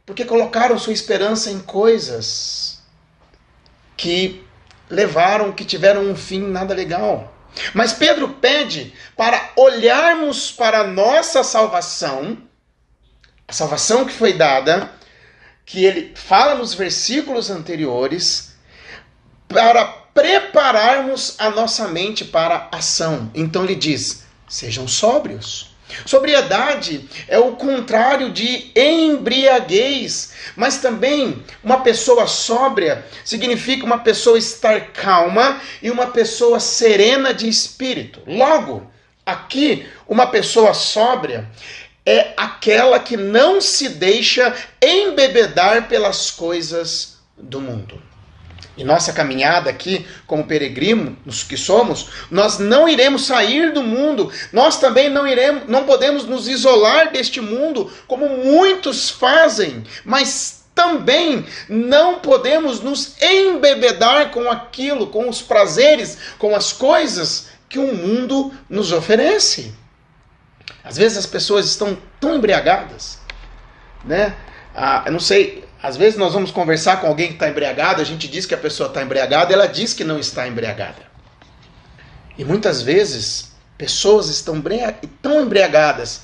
porque 0.06 0.26
colocaram 0.26 0.78
sua 0.80 0.94
esperança 0.94 1.52
em 1.52 1.60
coisas 1.60 2.75
que 3.96 4.44
levaram, 4.90 5.52
que 5.52 5.66
tiveram 5.66 6.04
um 6.04 6.16
fim 6.16 6.42
nada 6.42 6.74
legal. 6.74 7.34
Mas 7.74 7.94
Pedro 7.94 8.30
pede 8.30 8.94
para 9.16 9.52
olharmos 9.56 10.52
para 10.52 10.82
a 10.82 10.88
nossa 10.88 11.44
salvação, 11.44 12.38
a 13.48 13.54
salvação 13.54 14.06
que 14.06 14.14
foi 14.14 14.34
dada, 14.34 14.92
que 15.66 15.86
ele 15.86 16.14
fala 16.16 16.56
nos 16.56 16.74
versículos 16.74 17.50
anteriores, 17.50 18.56
para 19.48 19.86
prepararmos 19.86 21.36
a 21.38 21.50
nossa 21.50 21.88
mente 21.88 22.26
para 22.26 22.70
a 22.72 22.78
ação. 22.78 23.32
Então 23.34 23.64
ele 23.64 23.76
diz: 23.76 24.24
sejam 24.48 24.88
sóbrios. 24.88 25.75
Sobriedade 26.06 27.08
é 27.28 27.38
o 27.38 27.54
contrário 27.54 28.32
de 28.32 28.72
embriaguez, 28.76 30.34
mas 30.56 30.80
também 30.80 31.44
uma 31.64 31.82
pessoa 31.82 32.28
sóbria 32.28 33.06
significa 33.24 33.86
uma 33.86 34.00
pessoa 34.00 34.38
estar 34.38 34.92
calma 34.92 35.62
e 35.82 35.92
uma 35.92 36.08
pessoa 36.08 36.60
serena 36.60 37.34
de 37.34 37.48
espírito. 37.48 38.22
Logo, 38.26 38.92
aqui, 39.26 39.88
uma 40.08 40.28
pessoa 40.28 40.74
sóbria 40.74 41.50
é 42.06 42.34
aquela 42.38 43.00
que 43.00 43.18
não 43.18 43.60
se 43.60 43.90
deixa 43.90 44.54
embebedar 44.82 45.88
pelas 45.88 46.30
coisas 46.30 47.18
do 47.38 47.60
mundo. 47.60 48.02
Em 48.78 48.84
nossa 48.84 49.14
caminhada 49.14 49.70
aqui, 49.70 50.06
como 50.28 50.46
peregrinos 50.46 51.44
que 51.44 51.56
somos, 51.56 52.10
nós 52.30 52.60
não 52.60 52.90
iremos 52.90 53.26
sair 53.26 53.72
do 53.72 53.82
mundo, 53.82 54.32
nós 54.52 54.80
também 54.80 55.10
não 55.10 55.26
iremos, 55.26 55.64
não 55.68 55.86
podemos 55.86 56.26
nos 56.26 56.48
isolar 56.48 57.12
deste 57.12 57.40
mundo, 57.40 57.92
como 58.06 58.28
muitos 58.28 59.10
fazem, 59.10 59.84
mas 60.04 60.66
também 60.76 61.46
não 61.70 62.20
podemos 62.20 62.82
nos 62.82 63.16
embebedar 63.22 64.32
com 64.32 64.52
aquilo, 64.52 65.08
com 65.08 65.30
os 65.30 65.42
prazeres, 65.42 66.18
com 66.38 66.54
as 66.54 66.74
coisas 66.74 67.48
que 67.70 67.80
o 67.80 67.96
mundo 67.96 68.54
nos 68.70 68.92
oferece. 68.92 69.74
Às 70.84 70.98
vezes 70.98 71.18
as 71.18 71.26
pessoas 71.26 71.66
estão 71.66 71.98
tão 72.20 72.36
embriagadas, 72.36 73.20
né? 74.04 74.36
Ah, 74.76 75.04
eu 75.06 75.14
não 75.14 75.20
sei, 75.20 75.65
às 75.86 75.96
vezes 75.96 76.18
nós 76.18 76.34
vamos 76.34 76.50
conversar 76.50 77.00
com 77.00 77.06
alguém 77.06 77.28
que 77.28 77.34
está 77.36 77.48
embriagado, 77.48 78.02
a 78.02 78.04
gente 78.04 78.28
diz 78.28 78.48
que 78.48 78.56
a 78.56 78.58
pessoa 78.58 78.90
está 78.90 79.04
embriagada, 79.04 79.54
ela 79.54 79.68
diz 79.68 79.94
que 79.94 80.04
não 80.04 80.18
está 80.18 80.48
embriagada. 80.48 81.04
E 82.36 82.44
muitas 82.44 82.82
vezes 82.82 83.52
pessoas 83.78 84.28
estão 84.28 84.60
tão 85.22 85.42
embriagadas 85.42 86.24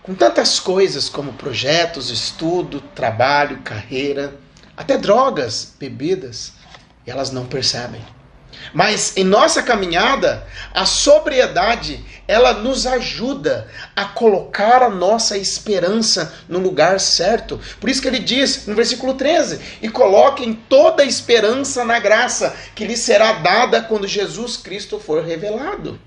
com 0.00 0.14
tantas 0.14 0.60
coisas 0.60 1.08
como 1.08 1.32
projetos, 1.32 2.08
estudo, 2.08 2.80
trabalho, 2.94 3.62
carreira, 3.64 4.32
até 4.76 4.96
drogas, 4.96 5.74
bebidas, 5.76 6.52
e 7.04 7.10
elas 7.10 7.32
não 7.32 7.46
percebem. 7.46 8.00
Mas 8.72 9.16
em 9.16 9.24
nossa 9.24 9.62
caminhada, 9.62 10.46
a 10.72 10.84
sobriedade, 10.84 12.04
ela 12.26 12.52
nos 12.52 12.86
ajuda 12.86 13.68
a 13.94 14.04
colocar 14.04 14.82
a 14.82 14.90
nossa 14.90 15.36
esperança 15.36 16.34
no 16.48 16.58
lugar 16.58 16.98
certo. 16.98 17.60
Por 17.80 17.88
isso 17.88 18.02
que 18.02 18.08
ele 18.08 18.18
diz 18.18 18.66
no 18.66 18.74
versículo 18.74 19.14
13: 19.14 19.60
"E 19.82 19.88
coloquem 19.88 20.54
toda 20.68 21.02
a 21.02 21.06
esperança 21.06 21.84
na 21.84 21.98
graça 21.98 22.54
que 22.74 22.86
lhe 22.86 22.96
será 22.96 23.34
dada 23.34 23.82
quando 23.82 24.08
Jesus 24.08 24.56
Cristo 24.56 24.98
for 24.98 25.22
revelado." 25.22 26.00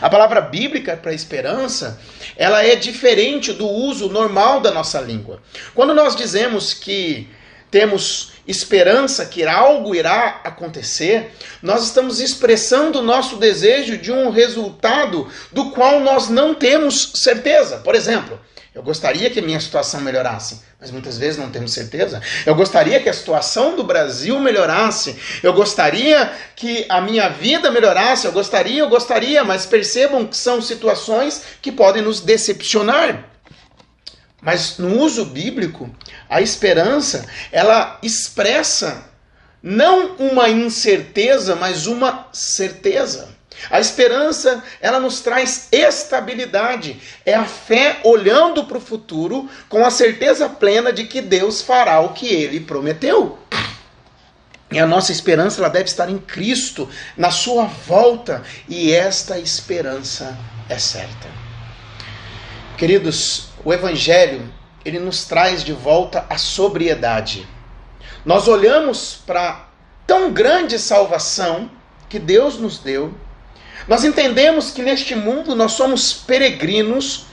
A 0.00 0.10
palavra 0.10 0.40
bíblica 0.40 0.96
para 0.96 1.14
esperança, 1.14 1.98
ela 2.36 2.64
é 2.64 2.76
diferente 2.76 3.52
do 3.52 3.66
uso 3.66 4.08
normal 4.08 4.60
da 4.60 4.70
nossa 4.70 5.00
língua. 5.00 5.40
Quando 5.74 5.94
nós 5.94 6.14
dizemos 6.14 6.74
que 6.74 7.28
temos 7.72 8.32
esperança 8.46 9.24
que 9.24 9.44
algo 9.44 9.94
irá 9.94 10.42
acontecer, 10.44 11.32
nós 11.62 11.82
estamos 11.84 12.20
expressando 12.20 12.98
o 12.98 13.02
nosso 13.02 13.36
desejo 13.36 13.96
de 13.96 14.12
um 14.12 14.30
resultado 14.30 15.26
do 15.50 15.70
qual 15.70 15.98
nós 16.00 16.28
não 16.28 16.54
temos 16.54 17.12
certeza. 17.14 17.78
Por 17.78 17.94
exemplo, 17.94 18.38
eu 18.74 18.82
gostaria 18.82 19.30
que 19.30 19.38
a 19.38 19.42
minha 19.42 19.60
situação 19.60 20.02
melhorasse, 20.02 20.60
mas 20.78 20.90
muitas 20.90 21.16
vezes 21.16 21.38
não 21.38 21.50
temos 21.50 21.72
certeza. 21.72 22.20
Eu 22.44 22.54
gostaria 22.54 23.00
que 23.00 23.08
a 23.08 23.12
situação 23.14 23.74
do 23.74 23.84
Brasil 23.84 24.38
melhorasse. 24.38 25.16
Eu 25.42 25.54
gostaria 25.54 26.30
que 26.54 26.84
a 26.90 27.00
minha 27.00 27.28
vida 27.28 27.70
melhorasse. 27.70 28.26
Eu 28.26 28.32
gostaria, 28.32 28.80
eu 28.80 28.88
gostaria, 28.88 29.42
mas 29.44 29.64
percebam 29.64 30.26
que 30.26 30.36
são 30.36 30.60
situações 30.60 31.42
que 31.62 31.72
podem 31.72 32.02
nos 32.02 32.20
decepcionar. 32.20 33.31
Mas 34.42 34.76
no 34.76 34.98
uso 34.98 35.26
bíblico, 35.26 35.88
a 36.28 36.42
esperança, 36.42 37.24
ela 37.52 37.98
expressa 38.02 39.04
não 39.62 40.16
uma 40.16 40.48
incerteza, 40.48 41.54
mas 41.54 41.86
uma 41.86 42.26
certeza. 42.32 43.30
A 43.70 43.78
esperança, 43.78 44.64
ela 44.80 44.98
nos 44.98 45.20
traz 45.20 45.68
estabilidade. 45.70 47.00
É 47.24 47.34
a 47.34 47.44
fé 47.44 48.00
olhando 48.02 48.64
para 48.64 48.78
o 48.78 48.80
futuro 48.80 49.48
com 49.68 49.86
a 49.86 49.90
certeza 49.90 50.48
plena 50.48 50.92
de 50.92 51.04
que 51.04 51.20
Deus 51.20 51.62
fará 51.62 52.00
o 52.00 52.12
que 52.12 52.26
ele 52.26 52.58
prometeu. 52.58 53.38
E 54.72 54.80
a 54.80 54.86
nossa 54.86 55.12
esperança 55.12 55.60
ela 55.60 55.68
deve 55.68 55.84
estar 55.84 56.10
em 56.10 56.18
Cristo, 56.18 56.88
na 57.16 57.30
sua 57.30 57.66
volta, 57.66 58.42
e 58.68 58.90
esta 58.90 59.38
esperança 59.38 60.36
é 60.68 60.78
certa. 60.78 61.28
Queridos, 62.78 63.51
o 63.64 63.72
evangelho, 63.72 64.52
ele 64.84 64.98
nos 64.98 65.24
traz 65.24 65.62
de 65.62 65.72
volta 65.72 66.26
a 66.28 66.36
sobriedade. 66.36 67.46
Nós 68.24 68.48
olhamos 68.48 69.20
para 69.26 69.68
tão 70.06 70.32
grande 70.32 70.78
salvação 70.78 71.70
que 72.08 72.18
Deus 72.18 72.58
nos 72.58 72.78
deu. 72.78 73.14
Nós 73.88 74.04
entendemos 74.04 74.70
que 74.70 74.82
neste 74.82 75.14
mundo 75.14 75.54
nós 75.54 75.72
somos 75.72 76.12
peregrinos 76.12 77.26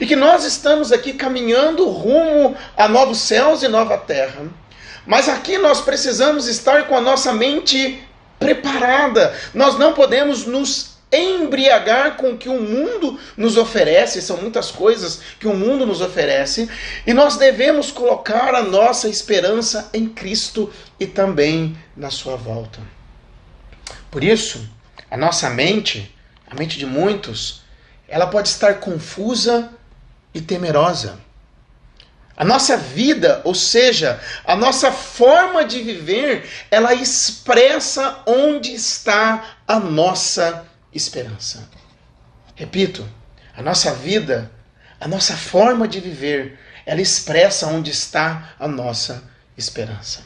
e 0.00 0.06
que 0.06 0.16
nós 0.16 0.44
estamos 0.44 0.92
aqui 0.92 1.12
caminhando 1.12 1.88
rumo 1.88 2.56
a 2.76 2.88
novos 2.88 3.18
céus 3.18 3.62
e 3.62 3.68
nova 3.68 3.96
terra. 3.98 4.42
Mas 5.06 5.28
aqui 5.28 5.58
nós 5.58 5.80
precisamos 5.80 6.46
estar 6.46 6.86
com 6.88 6.96
a 6.96 7.00
nossa 7.00 7.32
mente 7.32 8.02
preparada. 8.38 9.34
Nós 9.52 9.78
não 9.78 9.92
podemos 9.92 10.46
nos 10.46 10.93
embriagar 11.16 12.16
com 12.16 12.30
o 12.30 12.38
que 12.38 12.48
o 12.48 12.60
mundo 12.60 13.18
nos 13.36 13.56
oferece, 13.56 14.22
são 14.22 14.36
muitas 14.36 14.70
coisas 14.70 15.20
que 15.38 15.46
o 15.46 15.54
mundo 15.54 15.86
nos 15.86 16.00
oferece, 16.00 16.68
e 17.06 17.12
nós 17.12 17.36
devemos 17.36 17.90
colocar 17.90 18.54
a 18.54 18.62
nossa 18.62 19.08
esperança 19.08 19.90
em 19.92 20.08
Cristo 20.08 20.72
e 20.98 21.06
também 21.06 21.76
na 21.96 22.10
sua 22.10 22.36
volta. 22.36 22.80
Por 24.10 24.22
isso, 24.22 24.68
a 25.10 25.16
nossa 25.16 25.50
mente, 25.50 26.14
a 26.50 26.54
mente 26.54 26.78
de 26.78 26.86
muitos, 26.86 27.62
ela 28.08 28.26
pode 28.26 28.48
estar 28.48 28.74
confusa 28.74 29.70
e 30.32 30.40
temerosa. 30.40 31.18
A 32.36 32.44
nossa 32.44 32.76
vida, 32.76 33.40
ou 33.44 33.54
seja, 33.54 34.20
a 34.44 34.56
nossa 34.56 34.90
forma 34.90 35.64
de 35.64 35.80
viver, 35.82 36.48
ela 36.68 36.92
expressa 36.92 38.22
onde 38.26 38.74
está 38.74 39.56
a 39.68 39.78
nossa 39.78 40.66
esperança. 40.94 41.68
Repito, 42.54 43.06
a 43.56 43.62
nossa 43.62 43.92
vida, 43.92 44.50
a 45.00 45.08
nossa 45.08 45.36
forma 45.36 45.88
de 45.88 46.00
viver, 46.00 46.58
ela 46.86 47.00
expressa 47.00 47.66
onde 47.66 47.90
está 47.90 48.54
a 48.58 48.68
nossa 48.68 49.22
esperança. 49.56 50.22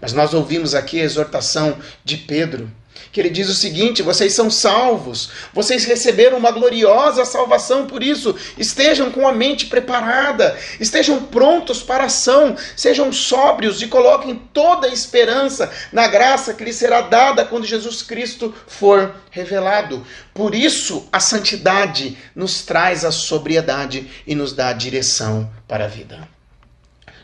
Mas 0.00 0.12
nós 0.12 0.34
ouvimos 0.34 0.74
aqui 0.74 1.00
a 1.00 1.04
exortação 1.04 1.78
de 2.04 2.16
Pedro 2.16 2.70
que 3.12 3.20
ele 3.20 3.30
diz 3.30 3.48
o 3.48 3.54
seguinte: 3.54 4.02
vocês 4.02 4.32
são 4.32 4.50
salvos, 4.50 5.30
vocês 5.52 5.84
receberam 5.84 6.38
uma 6.38 6.50
gloriosa 6.50 7.24
salvação, 7.24 7.86
por 7.86 8.02
isso 8.02 8.34
estejam 8.58 9.10
com 9.10 9.26
a 9.26 9.32
mente 9.32 9.66
preparada, 9.66 10.56
estejam 10.78 11.22
prontos 11.24 11.82
para 11.82 12.04
a 12.04 12.06
ação, 12.06 12.56
sejam 12.76 13.12
sóbrios 13.12 13.82
e 13.82 13.86
coloquem 13.86 14.34
toda 14.52 14.86
a 14.86 14.92
esperança 14.92 15.70
na 15.92 16.08
graça 16.08 16.54
que 16.54 16.64
lhes 16.64 16.76
será 16.76 17.02
dada 17.02 17.44
quando 17.44 17.66
Jesus 17.66 18.02
Cristo 18.02 18.54
for 18.66 19.14
revelado. 19.30 20.04
Por 20.34 20.54
isso, 20.54 21.08
a 21.12 21.20
santidade 21.20 22.16
nos 22.34 22.62
traz 22.62 23.04
a 23.04 23.10
sobriedade 23.10 24.10
e 24.26 24.34
nos 24.34 24.52
dá 24.52 24.68
a 24.68 24.72
direção 24.72 25.50
para 25.66 25.84
a 25.84 25.88
vida. 25.88 26.28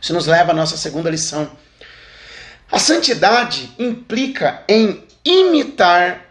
Isso 0.01 0.13
nos 0.13 0.27
leva 0.27 0.53
à 0.53 0.55
nossa 0.55 0.77
segunda 0.77 1.11
lição. 1.11 1.51
A 2.71 2.79
santidade 2.79 3.71
implica 3.79 4.63
em 4.69 5.05
imitar 5.27 6.25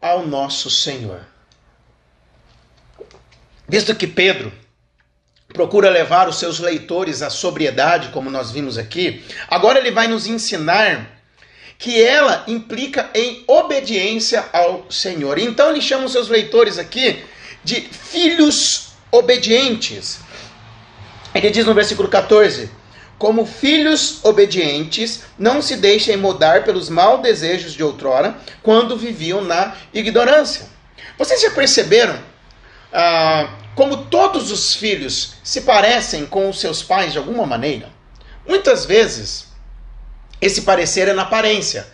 ao 0.00 0.26
nosso 0.26 0.70
Senhor. 0.70 1.20
Visto 3.66 3.94
que 3.94 4.06
Pedro 4.06 4.52
procura 5.48 5.88
levar 5.88 6.28
os 6.28 6.36
seus 6.36 6.58
leitores 6.58 7.22
à 7.22 7.30
sobriedade, 7.30 8.08
como 8.08 8.30
nós 8.30 8.50
vimos 8.50 8.76
aqui, 8.76 9.24
agora 9.48 9.78
ele 9.78 9.90
vai 9.90 10.06
nos 10.06 10.26
ensinar 10.26 11.22
que 11.78 12.02
ela 12.02 12.44
implica 12.46 13.10
em 13.14 13.42
obediência 13.46 14.44
ao 14.52 14.90
Senhor. 14.90 15.38
Então 15.38 15.70
ele 15.70 15.80
chama 15.80 16.04
os 16.04 16.12
seus 16.12 16.28
leitores 16.28 16.78
aqui 16.78 17.24
de 17.64 17.80
filhos 17.80 18.92
obedientes. 19.10 20.20
Ele 21.34 21.50
diz 21.50 21.64
no 21.64 21.74
versículo 21.74 22.08
14: 22.08 22.70
como 23.22 23.46
filhos 23.46 24.18
obedientes, 24.24 25.22
não 25.38 25.62
se 25.62 25.76
deixem 25.76 26.16
mudar 26.16 26.64
pelos 26.64 26.88
maus 26.88 27.22
desejos 27.22 27.72
de 27.72 27.80
outrora, 27.80 28.36
quando 28.64 28.96
viviam 28.96 29.40
na 29.40 29.76
ignorância. 29.94 30.66
Vocês 31.16 31.40
já 31.40 31.52
perceberam 31.52 32.18
ah, 32.92 33.48
como 33.76 34.06
todos 34.06 34.50
os 34.50 34.74
filhos 34.74 35.34
se 35.44 35.60
parecem 35.60 36.26
com 36.26 36.50
os 36.50 36.58
seus 36.58 36.82
pais 36.82 37.12
de 37.12 37.18
alguma 37.18 37.46
maneira? 37.46 37.90
Muitas 38.44 38.84
vezes, 38.84 39.46
esse 40.40 40.62
parecer 40.62 41.06
é 41.06 41.12
na 41.12 41.22
aparência. 41.22 41.86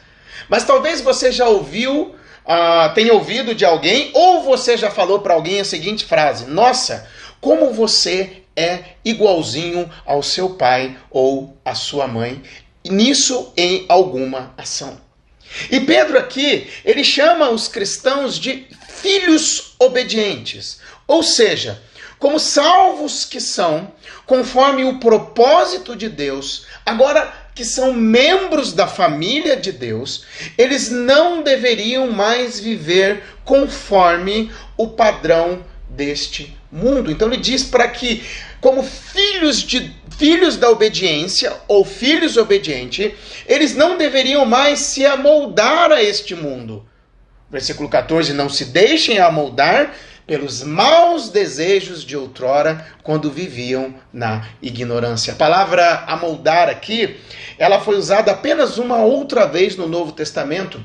Mas 0.48 0.64
talvez 0.64 1.02
você 1.02 1.30
já 1.30 1.46
ouviu, 1.46 2.14
uh, 2.46 2.94
tenha 2.94 3.12
ouvido 3.12 3.54
de 3.54 3.66
alguém, 3.66 4.10
ou 4.14 4.44
você 4.44 4.78
já 4.78 4.90
falou 4.90 5.18
para 5.18 5.34
alguém 5.34 5.60
a 5.60 5.64
seguinte 5.66 6.06
frase: 6.06 6.46
Nossa, 6.46 7.06
como 7.38 7.74
você 7.74 8.44
é 8.58 8.96
igualzinho 9.04 9.88
ao 10.04 10.20
seu 10.20 10.50
pai 10.50 10.98
ou 11.10 11.56
à 11.64 11.76
sua 11.76 12.08
mãe, 12.08 12.42
nisso 12.84 13.52
em 13.56 13.86
alguma 13.88 14.52
ação. 14.58 15.00
E 15.70 15.80
Pedro 15.80 16.18
aqui, 16.18 16.68
ele 16.84 17.04
chama 17.04 17.50
os 17.50 17.68
cristãos 17.68 18.36
de 18.36 18.66
filhos 18.88 19.74
obedientes, 19.78 20.80
ou 21.06 21.22
seja, 21.22 21.80
como 22.18 22.40
salvos 22.40 23.24
que 23.24 23.40
são, 23.40 23.92
conforme 24.26 24.84
o 24.84 24.98
propósito 24.98 25.94
de 25.94 26.08
Deus, 26.08 26.66
agora 26.84 27.32
que 27.54 27.64
são 27.64 27.92
membros 27.92 28.72
da 28.72 28.86
família 28.86 29.56
de 29.56 29.70
Deus, 29.70 30.24
eles 30.56 30.90
não 30.90 31.42
deveriam 31.42 32.10
mais 32.10 32.58
viver 32.58 33.22
conforme 33.44 34.52
o 34.76 34.88
padrão 34.88 35.64
deste 35.88 36.56
mundo. 36.70 37.10
Então 37.10 37.28
ele 37.28 37.40
diz 37.40 37.64
para 37.64 37.88
que, 37.88 38.22
como 38.60 38.82
filhos 38.82 39.62
de 39.62 39.94
filhos 40.16 40.56
da 40.56 40.68
obediência 40.68 41.52
ou 41.68 41.84
filhos 41.84 42.36
obedientes, 42.36 43.12
eles 43.46 43.74
não 43.74 43.96
deveriam 43.96 44.44
mais 44.44 44.80
se 44.80 45.06
amoldar 45.06 45.92
a 45.92 46.02
este 46.02 46.34
mundo. 46.34 46.84
Versículo 47.50 47.88
14: 47.88 48.32
Não 48.32 48.48
se 48.48 48.66
deixem 48.66 49.18
amoldar 49.18 49.94
pelos 50.26 50.62
maus 50.62 51.30
desejos 51.30 52.04
de 52.04 52.14
outrora, 52.14 52.86
quando 53.02 53.30
viviam 53.30 53.94
na 54.12 54.46
ignorância. 54.60 55.32
A 55.32 55.36
palavra 55.36 56.04
amoldar 56.06 56.68
aqui, 56.68 57.16
ela 57.58 57.80
foi 57.80 57.96
usada 57.96 58.32
apenas 58.32 58.76
uma 58.76 58.98
outra 58.98 59.46
vez 59.46 59.74
no 59.74 59.88
Novo 59.88 60.12
Testamento. 60.12 60.84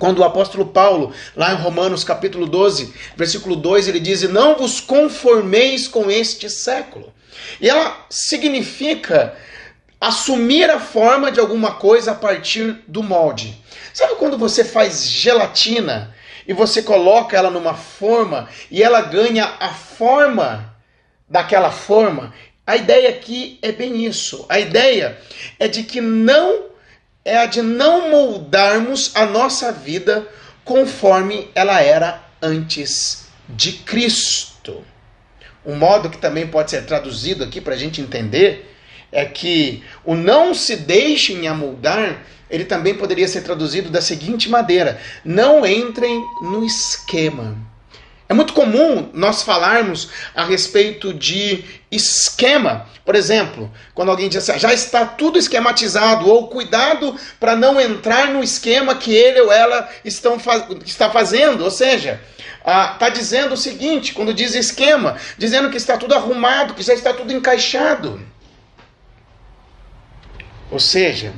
Quando 0.00 0.20
o 0.20 0.24
apóstolo 0.24 0.64
Paulo, 0.64 1.12
lá 1.36 1.52
em 1.52 1.56
Romanos 1.56 2.02
capítulo 2.02 2.46
12, 2.46 2.94
versículo 3.14 3.54
2, 3.54 3.86
ele 3.86 4.00
diz: 4.00 4.22
Não 4.22 4.56
vos 4.56 4.80
conformeis 4.80 5.86
com 5.86 6.10
este 6.10 6.48
século. 6.48 7.12
E 7.60 7.68
ela 7.68 8.06
significa 8.08 9.36
assumir 10.00 10.70
a 10.70 10.80
forma 10.80 11.30
de 11.30 11.38
alguma 11.38 11.72
coisa 11.72 12.12
a 12.12 12.14
partir 12.14 12.82
do 12.88 13.02
molde. 13.02 13.62
Sabe 13.92 14.14
quando 14.14 14.38
você 14.38 14.64
faz 14.64 15.06
gelatina 15.06 16.14
e 16.48 16.54
você 16.54 16.82
coloca 16.82 17.36
ela 17.36 17.50
numa 17.50 17.74
forma 17.74 18.48
e 18.70 18.82
ela 18.82 19.02
ganha 19.02 19.52
a 19.60 19.68
forma 19.68 20.74
daquela 21.28 21.70
forma, 21.70 22.32
a 22.66 22.74
ideia 22.74 23.10
aqui 23.10 23.58
é 23.60 23.70
bem 23.70 24.06
isso. 24.06 24.46
A 24.48 24.58
ideia 24.58 25.18
é 25.58 25.68
de 25.68 25.82
que 25.82 26.00
não 26.00 26.69
é 27.24 27.38
a 27.38 27.46
de 27.46 27.62
não 27.62 28.10
moldarmos 28.10 29.14
a 29.14 29.26
nossa 29.26 29.72
vida 29.72 30.26
conforme 30.64 31.48
ela 31.54 31.80
era 31.80 32.22
antes 32.40 33.26
de 33.48 33.72
Cristo. 33.72 34.84
Um 35.64 35.76
modo 35.76 36.08
que 36.08 36.18
também 36.18 36.46
pode 36.46 36.70
ser 36.70 36.86
traduzido 36.86 37.44
aqui 37.44 37.60
para 37.60 37.74
a 37.74 37.78
gente 37.78 38.00
entender 38.00 38.74
é 39.12 39.24
que 39.24 39.82
o 40.04 40.14
não 40.14 40.54
se 40.54 40.76
deixem 40.76 41.46
amoldar 41.48 42.20
ele 42.50 42.64
também 42.64 42.94
poderia 42.94 43.28
ser 43.28 43.42
traduzido 43.42 43.90
da 43.90 44.02
seguinte 44.02 44.48
maneira: 44.50 45.00
não 45.24 45.64
entrem 45.64 46.20
no 46.42 46.64
esquema. 46.64 47.56
É 48.30 48.32
muito 48.32 48.52
comum 48.52 49.10
nós 49.12 49.42
falarmos 49.42 50.08
a 50.36 50.44
respeito 50.44 51.12
de 51.12 51.64
esquema. 51.90 52.86
Por 53.04 53.16
exemplo, 53.16 53.68
quando 53.92 54.10
alguém 54.10 54.28
diz 54.28 54.48
assim, 54.48 54.56
já 54.56 54.72
está 54.72 55.04
tudo 55.04 55.36
esquematizado, 55.36 56.28
ou 56.28 56.46
cuidado 56.46 57.16
para 57.40 57.56
não 57.56 57.80
entrar 57.80 58.28
no 58.28 58.40
esquema 58.40 58.94
que 58.94 59.12
ele 59.12 59.40
ou 59.40 59.52
ela 59.52 59.90
estão 60.04 60.38
está 60.86 61.10
fazendo. 61.10 61.64
Ou 61.64 61.72
seja, 61.72 62.20
está 62.64 63.08
dizendo 63.08 63.54
o 63.54 63.56
seguinte, 63.56 64.14
quando 64.14 64.32
diz 64.32 64.54
esquema, 64.54 65.16
dizendo 65.36 65.68
que 65.68 65.76
está 65.76 65.96
tudo 65.96 66.14
arrumado, 66.14 66.74
que 66.74 66.84
já 66.84 66.94
está 66.94 67.12
tudo 67.12 67.32
encaixado. 67.32 68.20
Ou 70.70 70.78
seja, 70.78 71.34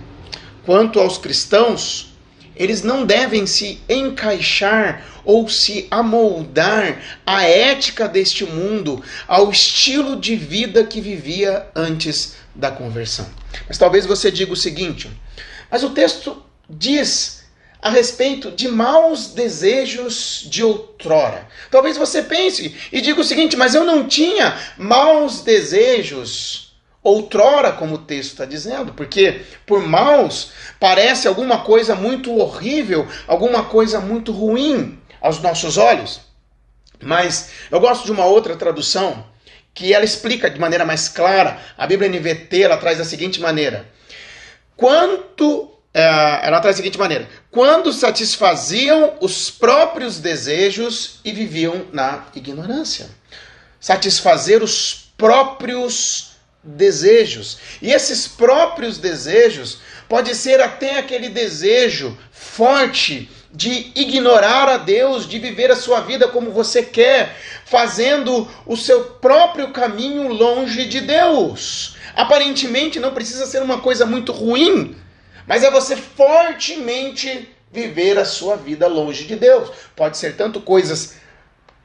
Quanto 0.65 1.01
aos 1.01 1.19
cristãos, 1.19 2.12
eles 2.57 2.83
não 2.83 3.05
devem 3.05 3.47
se 3.47 3.81
encaixar 3.89 5.05
ou 5.25 5.49
se 5.49 5.87
amoldar 5.91 7.01
à 7.25 7.43
ética 7.45 8.09
deste 8.09 8.45
mundo, 8.45 9.03
ao 9.27 9.51
estilo 9.51 10.17
de 10.17 10.37
vida 10.37 10.85
que 10.85 11.01
vivia 11.01 11.67
antes 11.75 12.35
da 12.55 12.71
conversão. 12.71 13.27
Mas 13.69 13.79
talvez 13.79 14.05
você 14.05 14.31
diga 14.31 14.53
o 14.53 14.57
seguinte: 14.57 15.11
mas 15.71 15.83
o 15.83 15.91
texto 15.91 16.43
diz 16.69 17.43
a 17.81 17.91
respeito 17.91 18.51
de 18.53 18.69
maus 18.69 19.29
desejos 19.29 20.47
de 20.49 20.63
outrora. 20.63 21.49
Talvez 21.71 21.97
você 21.97 22.23
pense 22.23 22.77
e 22.93 23.01
diga 23.01 23.21
o 23.21 23.25
seguinte: 23.25 23.57
mas 23.57 23.75
eu 23.75 23.85
não 23.85 24.07
tinha 24.07 24.57
maus 24.77 25.41
desejos 25.41 26.72
outrora, 27.03 27.73
como 27.73 27.97
o 27.97 27.99
texto 27.99 28.33
está 28.33 28.45
dizendo, 28.45 28.93
porque 28.93 29.43
por 29.67 29.87
maus 29.87 30.53
parece 30.79 31.27
alguma 31.27 31.63
coisa 31.63 31.95
muito 31.95 32.37
horrível, 32.39 33.07
alguma 33.27 33.65
coisa 33.65 34.01
muito 34.01 34.31
ruim 34.31 34.99
aos 35.21 35.41
nossos 35.41 35.77
olhos. 35.77 36.21
Mas 37.01 37.51
eu 37.71 37.81
gosto 37.81 38.05
de 38.05 38.13
uma 38.13 38.25
outra 38.25 38.57
tradução 38.57 39.27
que 39.75 39.93
ela 39.93 40.05
explica 40.05 40.49
de 40.49 40.61
maneira 40.61 40.85
mais 40.85 41.09
clara. 41.09 41.59
A 41.77 41.87
Bíblia 41.87 42.09
NVT 42.09 42.63
ela 42.63 42.77
traz 42.77 42.99
da 42.99 43.05
seguinte 43.05 43.41
maneira: 43.41 43.87
quanto 44.77 45.73
é, 45.93 46.41
ela 46.45 46.61
traz 46.61 46.77
da 46.77 46.83
seguinte 46.83 46.99
maneira: 46.99 47.29
quando 47.51 47.93
satisfaziam 47.93 49.15
os 49.21 49.51
próprios 49.51 50.21
desejos 50.21 51.19
e 51.25 51.33
viviam 51.33 51.87
na 51.93 52.27
ignorância. 52.35 53.09
Satisfazer 53.81 54.63
os 54.63 55.13
próprios 55.17 55.97
desejos. 56.01 56.32
E 57.81 57.91
esses 57.91 58.29
próprios 58.29 58.99
desejos 58.99 59.79
pode 60.09 60.35
ser 60.35 60.61
até 60.61 60.99
aquele 60.99 61.29
desejo 61.29 62.17
forte 62.31 63.29
de 63.53 63.93
ignorar 63.95 64.69
a 64.69 64.77
Deus, 64.79 65.29
de 65.29 65.39
viver 65.39 65.71
a 65.71 65.77
sua 65.77 66.01
vida 66.01 66.29
como 66.29 66.51
você 66.51 66.83
quer, 66.83 67.37
fazendo 67.67 68.49
o 68.65 68.77
seu 68.77 69.05
próprio 69.05 69.73
caminho 69.73 70.29
longe 70.29 70.87
de 70.87 71.01
Deus. 71.01 71.97
Aparentemente 72.15 73.01
não 73.01 73.13
precisa 73.13 73.47
ser 73.47 73.63
uma 73.63 73.81
coisa 73.81 74.07
muito 74.07 74.33
ruim, 74.33 74.97
mas 75.47 75.65
é 75.65 75.71
você 75.71 75.97
fortemente 75.97 77.49
viver 77.71 78.19
a 78.19 78.25
sua 78.25 78.57
vida 78.57 78.87
longe 78.87 79.25
de 79.25 79.35
Deus. 79.35 79.71
Pode 79.97 80.17
ser 80.17 80.37
tanto 80.37 80.61
coisas 80.61 81.17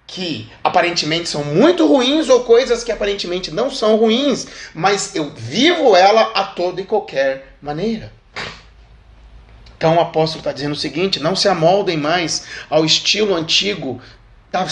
que 0.08 0.50
aparentemente 0.64 1.28
são 1.28 1.44
muito 1.44 1.86
ruins 1.86 2.30
ou 2.30 2.46
coisas 2.46 2.82
que 2.82 2.92
aparentemente 2.94 3.52
não 3.52 3.70
são 3.70 3.98
ruins, 3.98 4.48
mas 4.74 5.14
eu 5.14 5.32
vivo 5.36 5.96
ela 5.96 6.32
a 6.34 6.46
toda 6.46 6.80
e 6.80 6.86
qualquer 6.86 7.56
maneira. 7.62 8.14
Então 9.78 9.98
o 9.98 10.00
apóstolo 10.00 10.40
está 10.40 10.54
dizendo 10.54 10.72
o 10.72 10.78
seguinte: 10.78 11.20
não 11.20 11.36
se 11.36 11.50
amoldem 11.50 11.98
mais 11.98 12.46
ao 12.70 12.86
estilo 12.86 13.36
antigo 13.36 14.02
da, 14.50 14.66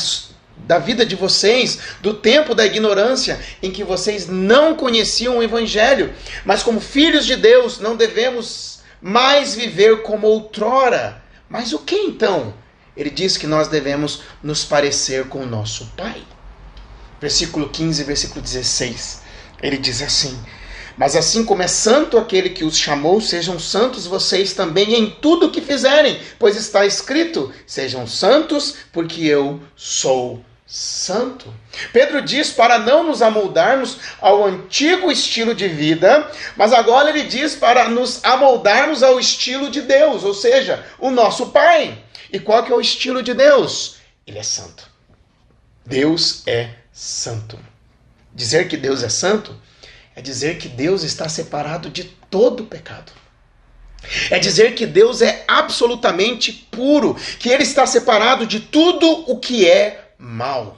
da 0.58 0.80
vida 0.80 1.06
de 1.06 1.16
vocês, 1.16 1.80
do 2.02 2.14
tempo 2.14 2.56
da 2.56 2.66
ignorância, 2.66 3.40
em 3.62 3.72
que 3.72 3.84
vocês 3.84 4.28
não 4.28 4.74
conheciam 4.74 5.38
o 5.38 5.44
Evangelho, 5.44 6.14
mas 6.46 6.64
como 6.64 6.80
filhos 6.80 7.26
de 7.26 7.36
Deus 7.36 7.80
não 7.80 7.98
devemos 7.98 8.80
mais 9.02 9.54
viver 9.54 10.02
como 10.02 10.28
outrora. 10.28 11.22
Mas 11.48 11.74
o 11.74 11.80
que 11.80 11.96
então? 11.96 12.54
Ele 12.96 13.10
diz 13.10 13.38
que 13.38 13.48
nós 13.48 13.68
devemos 13.68 14.22
nos 14.42 14.64
parecer 14.64 15.28
com 15.28 15.40
o 15.40 15.46
nosso 15.46 15.92
Pai. 15.98 16.24
Versículo 17.20 17.70
15, 17.70 18.04
versículo 18.04 18.42
16. 18.42 19.22
Ele 19.62 19.78
diz 19.78 20.02
assim: 20.02 20.38
Mas 20.98 21.16
assim 21.16 21.44
como 21.44 21.62
é 21.62 21.68
santo 21.68 22.18
aquele 22.18 22.50
que 22.50 22.64
os 22.64 22.78
chamou, 22.78 23.20
sejam 23.20 23.60
santos 23.60 24.08
vocês 24.08 24.54
também 24.54 24.96
em 24.96 25.10
tudo 25.10 25.48
o 25.48 25.52
que 25.52 25.62
fizerem, 25.62 26.20
pois 26.40 26.56
está 26.56 26.86
escrito: 26.86 27.54
Sejam 27.66 28.08
santos, 28.08 28.76
porque 28.92 29.24
eu 29.24 29.62
sou 29.76 30.44
santo. 30.66 31.54
Pedro 31.94 32.22
diz 32.22 32.52
para 32.52 32.80
não 32.80 33.04
nos 33.04 33.22
amoldarmos 33.22 33.98
ao 34.20 34.46
antigo 34.46 35.12
estilo 35.12 35.54
de 35.54 35.68
vida, 35.68 36.30
mas 36.56 36.74
agora 36.74 37.10
ele 37.10 37.24
diz 37.24 37.56
para 37.56 37.88
nos 37.88 38.24
amoldarmos 38.24 39.04
ao 39.04 39.20
estilo 39.20 39.70
de 39.70 39.82
Deus, 39.82 40.24
ou 40.24 40.34
seja, 40.34 40.86
o 40.98 41.12
nosso 41.12 41.48
Pai. 41.48 42.05
E 42.36 42.40
qual 42.42 42.66
que 42.66 42.72
é 42.74 42.76
o 42.76 42.82
estilo 42.82 43.24
de 43.24 43.34
Deus? 43.34 43.96
Ele 44.28 44.38
é 44.38 44.44
santo. 44.44 44.90
Deus 45.86 46.44
é 46.46 46.70
santo. 46.92 47.58
Dizer 48.34 48.68
que 48.68 48.76
Deus 48.76 49.04
é 49.04 49.08
santo 49.08 49.56
é 50.14 50.22
dizer 50.22 50.58
que 50.58 50.68
Deus 50.68 51.04
está 51.04 51.30
separado 51.30 51.90
de 51.90 52.04
todo 52.04 52.66
pecado. 52.66 53.14
É 54.30 54.38
dizer 54.38 54.76
que 54.76 54.86
Deus 54.86 55.22
é 55.22 55.46
absolutamente 55.48 56.52
puro, 56.52 57.16
que 57.40 57.48
ele 57.48 57.64
está 57.64 57.88
separado 57.88 58.46
de 58.46 58.60
tudo 58.60 59.10
o 59.32 59.40
que 59.40 59.66
é 59.66 60.12
mal. 60.18 60.78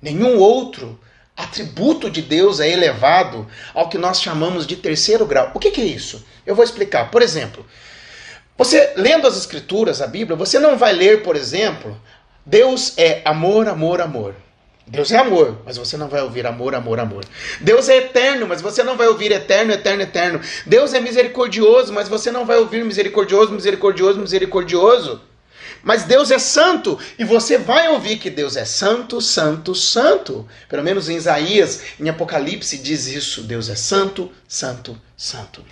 Nenhum 0.00 0.38
outro 0.38 0.96
atributo 1.36 2.08
de 2.08 2.22
Deus 2.22 2.60
é 2.60 2.70
elevado 2.70 3.48
ao 3.74 3.88
que 3.88 3.98
nós 3.98 4.22
chamamos 4.22 4.64
de 4.64 4.76
terceiro 4.76 5.26
grau. 5.26 5.50
O 5.54 5.58
que, 5.58 5.72
que 5.72 5.80
é 5.80 5.86
isso? 5.86 6.24
Eu 6.46 6.54
vou 6.54 6.64
explicar. 6.64 7.10
Por 7.10 7.20
exemplo, 7.20 7.66
você 8.62 8.92
lendo 8.96 9.26
as 9.26 9.36
Escrituras, 9.36 10.00
a 10.00 10.06
Bíblia, 10.06 10.36
você 10.36 10.58
não 10.60 10.78
vai 10.78 10.92
ler, 10.92 11.22
por 11.22 11.34
exemplo, 11.34 12.00
Deus 12.46 12.94
é 12.96 13.20
amor, 13.24 13.68
amor, 13.68 14.00
amor. 14.00 14.34
Deus 14.86 15.10
é 15.10 15.18
amor, 15.18 15.58
mas 15.64 15.76
você 15.76 15.96
não 15.96 16.08
vai 16.08 16.22
ouvir 16.22 16.46
amor, 16.46 16.72
amor, 16.74 17.00
amor. 17.00 17.24
Deus 17.60 17.88
é 17.88 17.96
eterno, 17.96 18.46
mas 18.46 18.60
você 18.60 18.84
não 18.84 18.96
vai 18.96 19.08
ouvir 19.08 19.32
eterno, 19.32 19.72
eterno, 19.72 20.02
eterno. 20.02 20.40
Deus 20.64 20.94
é 20.94 21.00
misericordioso, 21.00 21.92
mas 21.92 22.08
você 22.08 22.30
não 22.30 22.46
vai 22.46 22.58
ouvir 22.58 22.84
misericordioso, 22.84 23.52
misericordioso, 23.52 24.20
misericordioso. 24.20 25.20
Mas 25.82 26.04
Deus 26.04 26.30
é 26.30 26.38
santo 26.38 26.96
e 27.18 27.24
você 27.24 27.58
vai 27.58 27.88
ouvir 27.88 28.18
que 28.18 28.30
Deus 28.30 28.56
é 28.56 28.64
santo, 28.64 29.20
santo, 29.20 29.74
santo. 29.74 30.46
Pelo 30.68 30.84
menos 30.84 31.08
em 31.08 31.16
Isaías, 31.16 31.82
em 31.98 32.08
Apocalipse 32.08 32.78
diz 32.78 33.08
isso: 33.08 33.42
Deus 33.42 33.68
é 33.68 33.74
santo, 33.74 34.30
santo, 34.46 34.96
santo. 35.16 35.64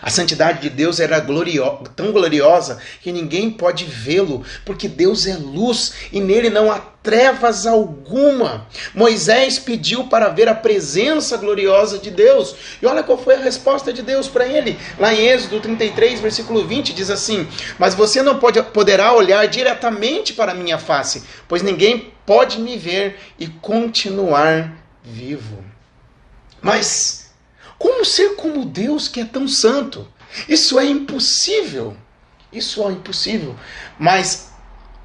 A 0.00 0.10
santidade 0.10 0.60
de 0.60 0.70
Deus 0.70 1.00
era 1.00 1.20
glorio 1.20 1.78
tão 1.96 2.12
gloriosa 2.12 2.78
que 3.00 3.12
ninguém 3.12 3.50
pode 3.50 3.84
vê-lo, 3.84 4.44
porque 4.64 4.88
Deus 4.88 5.26
é 5.26 5.36
luz 5.36 5.92
e 6.12 6.20
nele 6.20 6.48
não 6.48 6.70
há 6.70 6.78
trevas 7.02 7.66
alguma. 7.66 8.66
Moisés 8.94 9.58
pediu 9.58 10.04
para 10.04 10.28
ver 10.28 10.48
a 10.48 10.54
presença 10.54 11.36
gloriosa 11.36 11.98
de 11.98 12.10
Deus. 12.10 12.56
E 12.80 12.86
olha 12.86 13.02
qual 13.02 13.18
foi 13.18 13.34
a 13.34 13.40
resposta 13.40 13.92
de 13.92 14.02
Deus 14.02 14.26
para 14.26 14.46
ele. 14.46 14.78
Lá 14.98 15.12
em 15.12 15.26
Êxodo 15.26 15.60
33, 15.60 16.20
versículo 16.20 16.66
20, 16.66 16.94
diz 16.94 17.10
assim: 17.10 17.46
Mas 17.78 17.94
você 17.94 18.22
não 18.22 18.38
pode, 18.38 18.62
poderá 18.62 19.12
olhar 19.12 19.46
diretamente 19.46 20.32
para 20.32 20.52
a 20.52 20.54
minha 20.54 20.78
face, 20.78 21.24
pois 21.46 21.62
ninguém 21.62 22.12
pode 22.24 22.58
me 22.58 22.76
ver 22.76 23.18
e 23.38 23.48
continuar 23.48 24.74
vivo. 25.02 25.62
Mas 26.62 27.23
como 27.84 28.02
ser 28.02 28.36
como 28.36 28.64
Deus 28.64 29.08
que 29.08 29.20
é 29.20 29.26
tão 29.26 29.46
santo? 29.46 30.08
Isso 30.48 30.78
é 30.78 30.86
impossível. 30.86 31.94
Isso 32.50 32.82
é 32.82 32.90
impossível. 32.92 33.54
Mas 33.98 34.54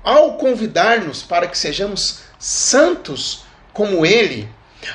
ao 0.02 0.36
convidar-nos 0.36 1.22
para 1.22 1.46
que 1.46 1.58
sejamos 1.58 2.20
santos 2.40 3.44
como 3.74 4.06
Ele, 4.06 4.48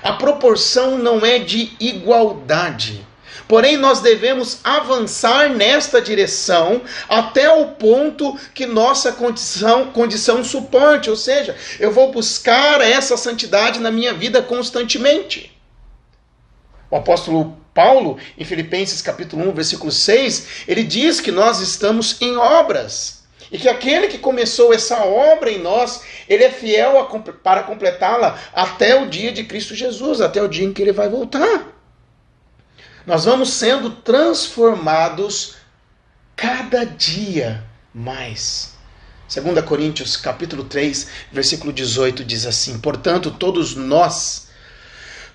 a 0.03 0.15
proporção 0.15 0.97
não 0.97 1.27
é 1.27 1.39
de 1.39 1.77
igualdade. 1.79 3.07
Porém, 3.47 3.77
nós 3.77 4.01
devemos 4.01 4.61
avançar 4.65 5.51
nesta 5.51 6.01
direção 6.01 6.81
até 7.07 7.53
o 7.53 7.73
ponto 7.73 8.35
que 8.55 8.65
nossa 8.65 9.13
condição, 9.13 9.93
condição 9.93 10.43
suporte. 10.43 11.11
Ou 11.11 11.17
seja, 11.17 11.55
eu 11.79 11.93
vou 11.93 12.11
buscar 12.11 12.81
essa 12.81 13.19
santidade 13.19 13.79
na 13.79 13.91
minha 13.91 14.15
vida 14.15 14.41
constantemente. 14.41 15.55
O 16.91 16.97
apóstolo 16.97 17.63
Paulo, 17.75 18.19
em 18.39 18.45
Filipenses 18.45 19.03
capítulo 19.03 19.49
1, 19.51 19.53
versículo 19.53 19.91
6, 19.91 20.47
ele 20.69 20.85
diz 20.85 21.21
que 21.21 21.33
nós 21.33 21.61
estamos 21.61 22.17
em 22.23 22.37
obras. 22.37 23.25
E 23.51 23.59
que 23.59 23.69
aquele 23.69 24.09
que 24.09 24.19
começou 24.19 24.73
essa 24.73 25.05
obra 25.05 25.51
em 25.51 25.59
nós, 25.59 26.03
ele 26.29 26.45
é 26.45 26.51
fiel 26.51 26.99
a, 26.99 27.05
para 27.05 27.65
completá-la 27.65 28.39
até 28.55 29.01
o 29.01 29.09
dia 29.09 29.33
de 29.33 29.45
Cristo 29.45 29.75
Jesus, 29.75 30.21
até 30.21 30.43
o 30.43 30.49
dia 30.49 30.65
em 30.65 30.73
que 30.73 30.81
ele 30.81 30.93
vai 30.93 31.09
voltar. 31.09 31.69
Nós 33.07 33.25
vamos 33.25 33.51
sendo 33.51 33.91
transformados 33.91 35.57
cada 36.35 36.85
dia 36.85 37.63
mais. 37.93 38.73
2 39.33 39.65
Coríntios 39.65 40.17
capítulo 40.17 40.65
3, 40.65 41.09
versículo 41.31 41.73
18 41.73 42.25
diz 42.25 42.47
assim: 42.47 42.79
"Portanto, 42.79 43.31
todos 43.31 43.75
nós 43.75 44.49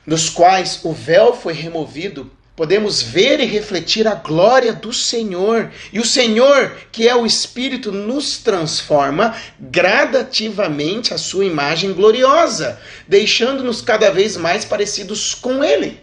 nos 0.09 0.27
quais 0.27 0.79
o 0.83 0.91
véu 0.91 1.35
foi 1.35 1.53
removido, 1.53 2.31
podemos 2.55 2.99
ver 2.99 3.39
e 3.39 3.45
refletir 3.45 4.07
a 4.07 4.15
glória 4.15 4.73
do 4.73 4.91
Senhor. 4.91 5.71
E 5.93 5.99
o 5.99 6.05
Senhor, 6.05 6.75
que 6.91 7.07
é 7.07 7.15
o 7.15 7.27
Espírito, 7.27 7.91
nos 7.91 8.39
transforma 8.39 9.35
gradativamente 9.59 11.13
à 11.13 11.17
sua 11.19 11.45
imagem 11.45 11.93
gloriosa, 11.93 12.81
deixando-nos 13.07 13.83
cada 13.83 14.09
vez 14.09 14.35
mais 14.35 14.65
parecidos 14.65 15.35
com 15.35 15.63
Ele. 15.63 16.01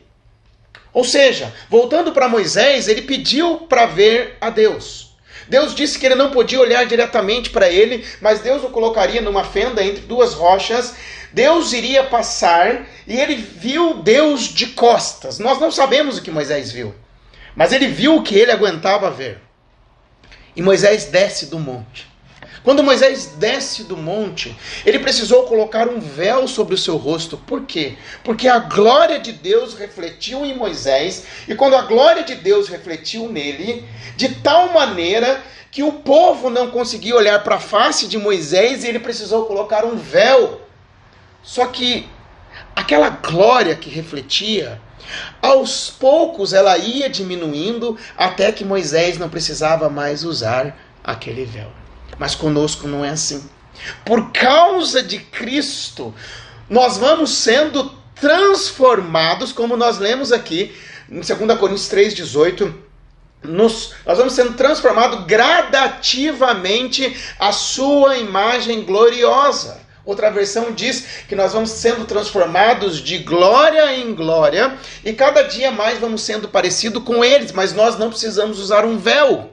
Ou 0.92 1.02
seja, 1.02 1.52
voltando 1.68 2.12
para 2.12 2.28
Moisés, 2.28 2.86
ele 2.86 3.02
pediu 3.02 3.66
para 3.68 3.86
ver 3.86 4.36
a 4.40 4.50
Deus. 4.50 5.16
Deus 5.48 5.74
disse 5.74 5.98
que 5.98 6.06
ele 6.06 6.14
não 6.14 6.30
podia 6.30 6.60
olhar 6.60 6.86
diretamente 6.86 7.50
para 7.50 7.68
ele, 7.68 8.04
mas 8.20 8.40
Deus 8.40 8.64
o 8.64 8.70
colocaria 8.70 9.20
numa 9.20 9.44
fenda 9.44 9.84
entre 9.84 10.02
duas 10.02 10.32
rochas 10.32 10.94
Deus 11.36 11.74
iria 11.74 12.02
passar 12.04 12.86
e 13.06 13.14
ele 13.14 13.34
viu 13.34 14.02
Deus 14.02 14.44
de 14.44 14.68
costas. 14.68 15.38
Nós 15.38 15.60
não 15.60 15.70
sabemos 15.70 16.16
o 16.16 16.22
que 16.22 16.30
Moisés 16.30 16.72
viu, 16.72 16.94
mas 17.54 17.72
ele 17.72 17.88
viu 17.88 18.16
o 18.16 18.22
que 18.22 18.34
ele 18.34 18.50
aguentava 18.50 19.10
ver. 19.10 19.42
E 20.56 20.62
Moisés 20.62 21.04
desce 21.04 21.44
do 21.44 21.58
monte. 21.58 22.08
Quando 22.64 22.82
Moisés 22.82 23.34
desce 23.36 23.84
do 23.84 23.98
monte, 23.98 24.56
ele 24.86 24.98
precisou 24.98 25.44
colocar 25.44 25.88
um 25.88 26.00
véu 26.00 26.48
sobre 26.48 26.74
o 26.74 26.78
seu 26.78 26.96
rosto. 26.96 27.36
Por 27.36 27.66
quê? 27.66 27.98
Porque 28.24 28.48
a 28.48 28.58
glória 28.58 29.18
de 29.18 29.32
Deus 29.32 29.74
refletiu 29.74 30.42
em 30.42 30.56
Moisés, 30.56 31.26
e 31.46 31.54
quando 31.54 31.76
a 31.76 31.82
glória 31.82 32.22
de 32.22 32.34
Deus 32.34 32.66
refletiu 32.66 33.28
nele, 33.28 33.86
de 34.16 34.36
tal 34.36 34.72
maneira 34.72 35.44
que 35.70 35.82
o 35.82 35.92
povo 35.92 36.48
não 36.48 36.70
conseguia 36.70 37.14
olhar 37.14 37.44
para 37.44 37.56
a 37.56 37.60
face 37.60 38.06
de 38.06 38.16
Moisés 38.16 38.84
e 38.84 38.88
ele 38.88 39.00
precisou 39.00 39.44
colocar 39.44 39.84
um 39.84 39.96
véu 39.96 40.64
só 41.46 41.66
que 41.66 42.08
aquela 42.74 43.08
glória 43.08 43.76
que 43.76 43.88
refletia, 43.88 44.80
aos 45.40 45.88
poucos 45.88 46.52
ela 46.52 46.76
ia 46.76 47.08
diminuindo 47.08 47.96
até 48.18 48.50
que 48.50 48.64
Moisés 48.64 49.16
não 49.16 49.30
precisava 49.30 49.88
mais 49.88 50.24
usar 50.24 50.76
aquele 51.04 51.44
véu. 51.44 51.70
Mas 52.18 52.34
conosco 52.34 52.88
não 52.88 53.04
é 53.04 53.10
assim. 53.10 53.48
Por 54.04 54.32
causa 54.32 55.04
de 55.04 55.20
Cristo, 55.20 56.12
nós 56.68 56.98
vamos 56.98 57.30
sendo 57.30 57.94
transformados, 58.16 59.52
como 59.52 59.76
nós 59.76 59.98
lemos 59.98 60.32
aqui 60.32 60.74
em 61.08 61.20
2 61.20 61.28
Coríntios 61.60 61.88
3,18. 61.88 62.74
Nos, 63.44 63.94
nós 64.04 64.18
vamos 64.18 64.32
sendo 64.32 64.54
transformados 64.54 65.24
gradativamente 65.26 67.16
à 67.38 67.52
sua 67.52 68.16
imagem 68.18 68.82
gloriosa. 68.82 69.85
Outra 70.06 70.30
versão 70.30 70.72
diz 70.72 71.04
que 71.28 71.34
nós 71.34 71.52
vamos 71.52 71.70
sendo 71.70 72.04
transformados 72.04 73.02
de 73.02 73.18
glória 73.18 73.92
em 73.96 74.14
glória 74.14 74.78
e 75.04 75.12
cada 75.12 75.42
dia 75.42 75.72
mais 75.72 75.98
vamos 75.98 76.22
sendo 76.22 76.48
parecido 76.48 77.00
com 77.00 77.24
eles, 77.24 77.50
mas 77.50 77.72
nós 77.72 77.98
não 77.98 78.08
precisamos 78.08 78.60
usar 78.60 78.84
um 78.84 78.96
véu. 78.96 79.50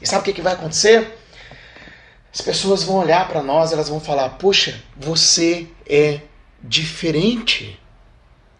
E 0.00 0.08
sabe 0.08 0.22
o 0.22 0.24
que, 0.24 0.32
que 0.32 0.40
vai 0.40 0.54
acontecer? 0.54 1.14
As 2.32 2.40
pessoas 2.40 2.82
vão 2.82 2.96
olhar 2.96 3.28
para 3.28 3.42
nós, 3.42 3.70
elas 3.70 3.90
vão 3.90 4.00
falar: 4.00 4.30
"Puxa, 4.30 4.82
você 4.96 5.66
é 5.86 6.20
diferente". 6.62 7.78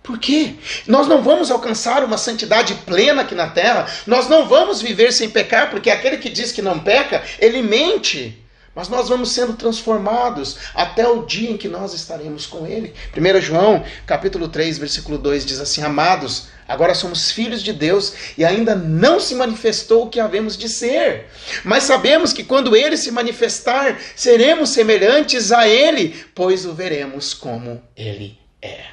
Por 0.02 0.18
quê? 0.18 0.54
Nós 0.86 1.08
não 1.08 1.22
vamos 1.22 1.50
alcançar 1.50 2.04
uma 2.04 2.18
santidade 2.18 2.74
plena 2.86 3.22
aqui 3.22 3.34
na 3.34 3.48
terra. 3.48 3.86
Nós 4.06 4.28
não 4.28 4.46
vamos 4.46 4.80
viver 4.80 5.12
sem 5.12 5.30
pecar, 5.30 5.70
porque 5.70 5.90
aquele 5.90 6.18
que 6.18 6.28
diz 6.28 6.52
que 6.52 6.62
não 6.62 6.78
peca, 6.78 7.24
ele 7.40 7.60
mente 7.60 8.45
mas 8.76 8.90
nós 8.90 9.08
vamos 9.08 9.32
sendo 9.32 9.54
transformados 9.54 10.58
até 10.74 11.08
o 11.08 11.24
dia 11.24 11.50
em 11.50 11.56
que 11.56 11.66
nós 11.66 11.94
estaremos 11.94 12.44
com 12.44 12.66
Ele. 12.66 12.92
1 13.16 13.40
João, 13.40 13.82
capítulo 14.06 14.48
3, 14.48 14.76
versículo 14.76 15.16
2 15.16 15.46
diz 15.46 15.60
assim: 15.60 15.82
Amados, 15.82 16.48
agora 16.68 16.94
somos 16.94 17.30
filhos 17.30 17.62
de 17.62 17.72
Deus 17.72 18.12
e 18.36 18.44
ainda 18.44 18.74
não 18.74 19.18
se 19.18 19.34
manifestou 19.34 20.04
o 20.04 20.10
que 20.10 20.20
havemos 20.20 20.58
de 20.58 20.68
ser. 20.68 21.30
Mas 21.64 21.84
sabemos 21.84 22.34
que 22.34 22.44
quando 22.44 22.76
Ele 22.76 22.98
se 22.98 23.10
manifestar, 23.10 23.98
seremos 24.14 24.68
semelhantes 24.68 25.52
a 25.52 25.66
Ele, 25.66 26.14
pois 26.34 26.66
o 26.66 26.74
veremos 26.74 27.32
como 27.32 27.82
Ele 27.96 28.38
é. 28.60 28.84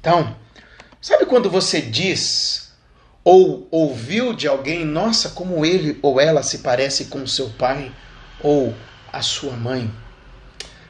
Então, 0.00 0.36
sabe 1.00 1.26
quando 1.26 1.48
você 1.48 1.80
diz 1.80 2.72
ou 3.22 3.68
ouviu 3.70 4.32
de 4.32 4.48
alguém, 4.48 4.84
nossa, 4.84 5.28
como 5.28 5.64
ele 5.64 5.96
ou 6.02 6.20
ela 6.20 6.42
se 6.42 6.58
parece 6.58 7.04
com 7.04 7.24
seu 7.24 7.50
pai? 7.50 7.92
Ou 8.42 8.74
a 9.12 9.22
sua 9.22 9.52
mãe? 9.52 9.90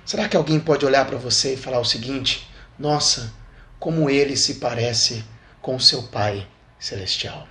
Será 0.05 0.29
que 0.29 0.37
alguém 0.37 0.59
pode 0.59 0.85
olhar 0.85 1.07
para 1.07 1.19
você 1.19 1.55
e 1.55 1.57
falar 1.57 1.81
o 1.81 1.85
seguinte: 1.85 2.49
nossa, 2.79 3.33
como 3.79 4.09
ele 4.09 4.37
se 4.37 4.55
parece 4.55 5.25
com 5.61 5.79
seu 5.79 6.05
Pai 6.05 6.47
Celestial? 6.79 7.47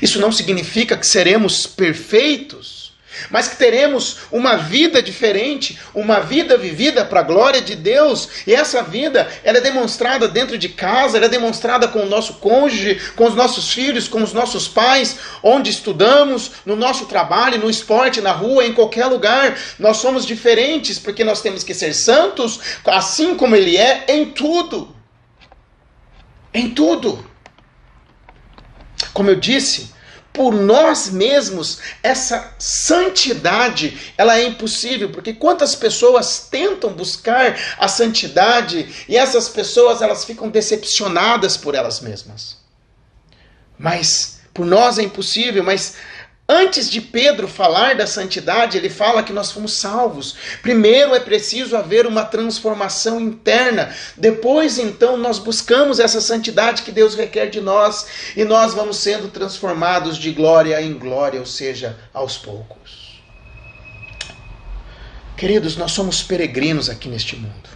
Isso 0.00 0.20
não 0.20 0.32
significa 0.32 0.96
que 0.96 1.06
seremos 1.06 1.66
perfeitos. 1.66 2.85
Mas 3.30 3.48
que 3.48 3.56
teremos 3.56 4.18
uma 4.30 4.56
vida 4.56 5.02
diferente, 5.02 5.78
uma 5.94 6.20
vida 6.20 6.56
vivida 6.56 7.04
para 7.04 7.20
a 7.20 7.22
glória 7.24 7.60
de 7.60 7.74
Deus. 7.74 8.28
E 8.46 8.54
essa 8.54 8.82
vida, 8.82 9.28
ela 9.44 9.58
é 9.58 9.60
demonstrada 9.60 10.28
dentro 10.28 10.58
de 10.58 10.68
casa, 10.68 11.16
ela 11.16 11.26
é 11.26 11.28
demonstrada 11.28 11.88
com 11.88 12.00
o 12.00 12.06
nosso 12.06 12.34
cônjuge, 12.34 13.00
com 13.14 13.26
os 13.26 13.34
nossos 13.34 13.70
filhos, 13.70 14.08
com 14.08 14.22
os 14.22 14.32
nossos 14.32 14.68
pais, 14.68 15.18
onde 15.42 15.70
estudamos, 15.70 16.52
no 16.64 16.76
nosso 16.76 17.06
trabalho, 17.06 17.58
no 17.58 17.70
esporte, 17.70 18.20
na 18.20 18.32
rua, 18.32 18.64
em 18.64 18.72
qualquer 18.72 19.06
lugar. 19.06 19.58
Nós 19.78 19.98
somos 19.98 20.26
diferentes 20.26 20.98
porque 20.98 21.24
nós 21.24 21.40
temos 21.40 21.62
que 21.62 21.74
ser 21.74 21.94
santos, 21.94 22.60
assim 22.84 23.34
como 23.34 23.56
ele 23.56 23.76
é 23.76 24.04
em 24.08 24.26
tudo. 24.26 24.94
Em 26.52 26.70
tudo. 26.70 27.24
Como 29.12 29.30
eu 29.30 29.36
disse, 29.36 29.94
por 30.36 30.54
nós 30.54 31.08
mesmos, 31.08 31.78
essa 32.02 32.54
santidade, 32.58 34.12
ela 34.18 34.38
é 34.38 34.44
impossível, 34.44 35.10
porque 35.10 35.32
quantas 35.32 35.74
pessoas 35.74 36.46
tentam 36.50 36.92
buscar 36.92 37.58
a 37.78 37.88
santidade 37.88 39.06
e 39.08 39.16
essas 39.16 39.48
pessoas 39.48 40.02
elas 40.02 40.26
ficam 40.26 40.50
decepcionadas 40.50 41.56
por 41.56 41.74
elas 41.74 42.00
mesmas. 42.00 42.58
Mas 43.78 44.40
por 44.52 44.66
nós 44.66 44.98
é 44.98 45.02
impossível, 45.02 45.64
mas 45.64 45.94
Antes 46.48 46.88
de 46.88 47.00
Pedro 47.00 47.48
falar 47.48 47.96
da 47.96 48.06
santidade, 48.06 48.78
ele 48.78 48.88
fala 48.88 49.24
que 49.24 49.32
nós 49.32 49.50
fomos 49.50 49.72
salvos. 49.78 50.36
Primeiro 50.62 51.12
é 51.12 51.18
preciso 51.18 51.76
haver 51.76 52.06
uma 52.06 52.24
transformação 52.24 53.20
interna. 53.20 53.92
Depois, 54.16 54.78
então, 54.78 55.16
nós 55.16 55.40
buscamos 55.40 55.98
essa 55.98 56.20
santidade 56.20 56.82
que 56.82 56.92
Deus 56.92 57.16
requer 57.16 57.46
de 57.46 57.60
nós 57.60 58.06
e 58.36 58.44
nós 58.44 58.74
vamos 58.74 58.98
sendo 58.98 59.28
transformados 59.28 60.16
de 60.16 60.30
glória 60.30 60.80
em 60.80 60.94
glória, 60.94 61.40
ou 61.40 61.46
seja, 61.46 61.98
aos 62.14 62.38
poucos. 62.38 63.20
Queridos, 65.36 65.76
nós 65.76 65.90
somos 65.90 66.22
peregrinos 66.22 66.88
aqui 66.88 67.08
neste 67.08 67.34
mundo. 67.34 67.68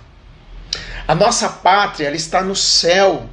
A 1.08 1.14
nossa 1.14 1.48
pátria 1.48 2.08
está 2.12 2.40
no 2.40 2.54
céu. 2.54 3.28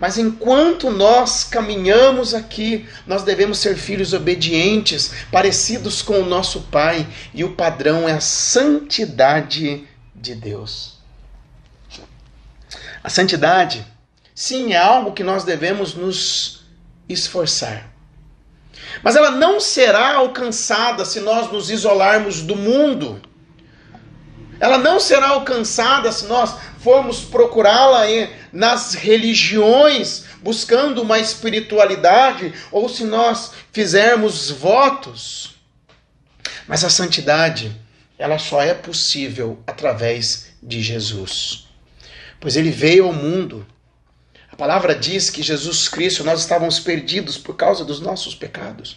Mas 0.00 0.16
enquanto 0.16 0.90
nós 0.90 1.44
caminhamos 1.44 2.32
aqui, 2.32 2.88
nós 3.06 3.22
devemos 3.22 3.58
ser 3.58 3.76
filhos 3.76 4.14
obedientes, 4.14 5.12
parecidos 5.30 6.00
com 6.00 6.20
o 6.20 6.26
nosso 6.26 6.62
Pai, 6.62 7.06
e 7.34 7.44
o 7.44 7.54
padrão 7.54 8.08
é 8.08 8.12
a 8.12 8.20
santidade 8.20 9.86
de 10.14 10.34
Deus. 10.34 10.98
A 13.04 13.10
santidade, 13.10 13.86
sim, 14.34 14.72
é 14.72 14.78
algo 14.78 15.12
que 15.12 15.22
nós 15.22 15.44
devemos 15.44 15.94
nos 15.94 16.64
esforçar. 17.06 17.90
Mas 19.02 19.16
ela 19.16 19.30
não 19.30 19.60
será 19.60 20.14
alcançada 20.14 21.04
se 21.04 21.20
nós 21.20 21.52
nos 21.52 21.70
isolarmos 21.70 22.40
do 22.40 22.56
mundo. 22.56 23.20
Ela 24.58 24.78
não 24.78 24.98
será 24.98 25.28
alcançada 25.28 26.10
se 26.12 26.26
nós 26.26 26.54
formos 26.80 27.20
procurá-la 27.20 28.04
nas 28.52 28.94
religiões, 28.94 30.24
buscando 30.42 31.02
uma 31.02 31.18
espiritualidade, 31.18 32.52
ou 32.72 32.88
se 32.88 33.04
nós 33.04 33.52
fizermos 33.70 34.50
votos. 34.50 35.56
Mas 36.66 36.82
a 36.82 36.90
santidade, 36.90 37.70
ela 38.18 38.38
só 38.38 38.62
é 38.62 38.72
possível 38.72 39.62
através 39.66 40.48
de 40.62 40.82
Jesus. 40.82 41.68
Pois 42.38 42.56
ele 42.56 42.70
veio 42.70 43.06
ao 43.06 43.12
mundo. 43.12 43.66
A 44.50 44.56
palavra 44.56 44.94
diz 44.94 45.28
que 45.28 45.42
Jesus 45.42 45.88
Cristo, 45.88 46.24
nós 46.24 46.40
estávamos 46.40 46.80
perdidos 46.80 47.36
por 47.36 47.56
causa 47.56 47.84
dos 47.84 48.00
nossos 48.00 48.34
pecados. 48.34 48.96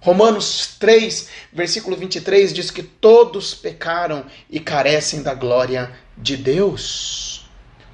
Romanos 0.00 0.76
3, 0.78 1.28
versículo 1.52 1.96
23 1.96 2.52
diz 2.52 2.70
que 2.70 2.82
todos 2.82 3.54
pecaram 3.54 4.26
e 4.50 4.60
carecem 4.60 5.22
da 5.22 5.34
glória 5.34 5.92
de 6.16 6.36
Deus. 6.36 7.46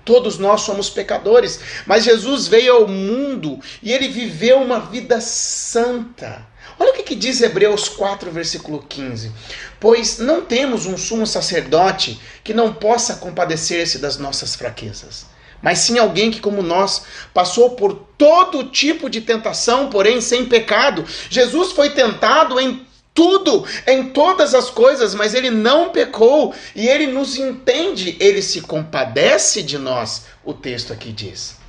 Todos 0.04 0.38
nós 0.38 0.62
somos 0.62 0.90
pecadores, 0.90 1.60
mas 1.86 2.04
Jesus 2.04 2.48
veio 2.48 2.74
ao 2.74 2.88
mundo 2.88 3.60
e 3.82 3.92
ele 3.92 4.08
viveu 4.08 4.60
uma 4.60 4.80
vida 4.80 5.20
santa. 5.20 6.44
Olha 6.78 6.90
o 6.90 6.94
que, 6.94 7.02
que, 7.02 7.14
diz 7.14 7.40
Hebreus 7.40 7.88
4, 7.88 8.30
versículo 8.30 8.84
15. 8.88 9.30
Pois 9.78 10.18
não 10.18 10.42
temos 10.42 10.86
um 10.86 10.98
sumo 10.98 11.26
sacerdote 11.26 12.20
que 12.42 12.52
não 12.52 12.72
possa 12.72 13.16
compadecer-se 13.16 13.98
das 13.98 14.18
nossas 14.18 14.56
fraquezas, 14.56 15.26
mas 15.60 15.78
sim 15.78 15.98
alguém 15.98 16.30
que, 16.30 16.40
como 16.40 16.62
nós, 16.62 17.02
passou 17.32 17.70
por 17.70 17.94
todo 18.18 18.64
tipo 18.64 19.08
de 19.08 19.20
tentação, 19.20 19.90
porém 19.90 20.20
sem 20.20 20.46
pecado. 20.46 21.04
Jesus 21.30 21.70
foi 21.70 21.90
tentado 21.90 22.58
em 22.58 22.84
tudo, 23.14 23.66
em 23.86 24.10
todas 24.10 24.54
as 24.54 24.70
coisas, 24.70 25.14
mas 25.14 25.34
ele 25.34 25.50
não 25.50 25.90
pecou 25.90 26.54
e 26.74 26.88
ele 26.88 27.06
nos 27.06 27.36
entende, 27.36 28.16
ele 28.18 28.40
se 28.40 28.62
compadece 28.62 29.62
de 29.62 29.76
nós, 29.78 30.24
o 30.44 30.54
texto 30.54 30.92
aqui 30.92 31.12
diz. 31.12 31.60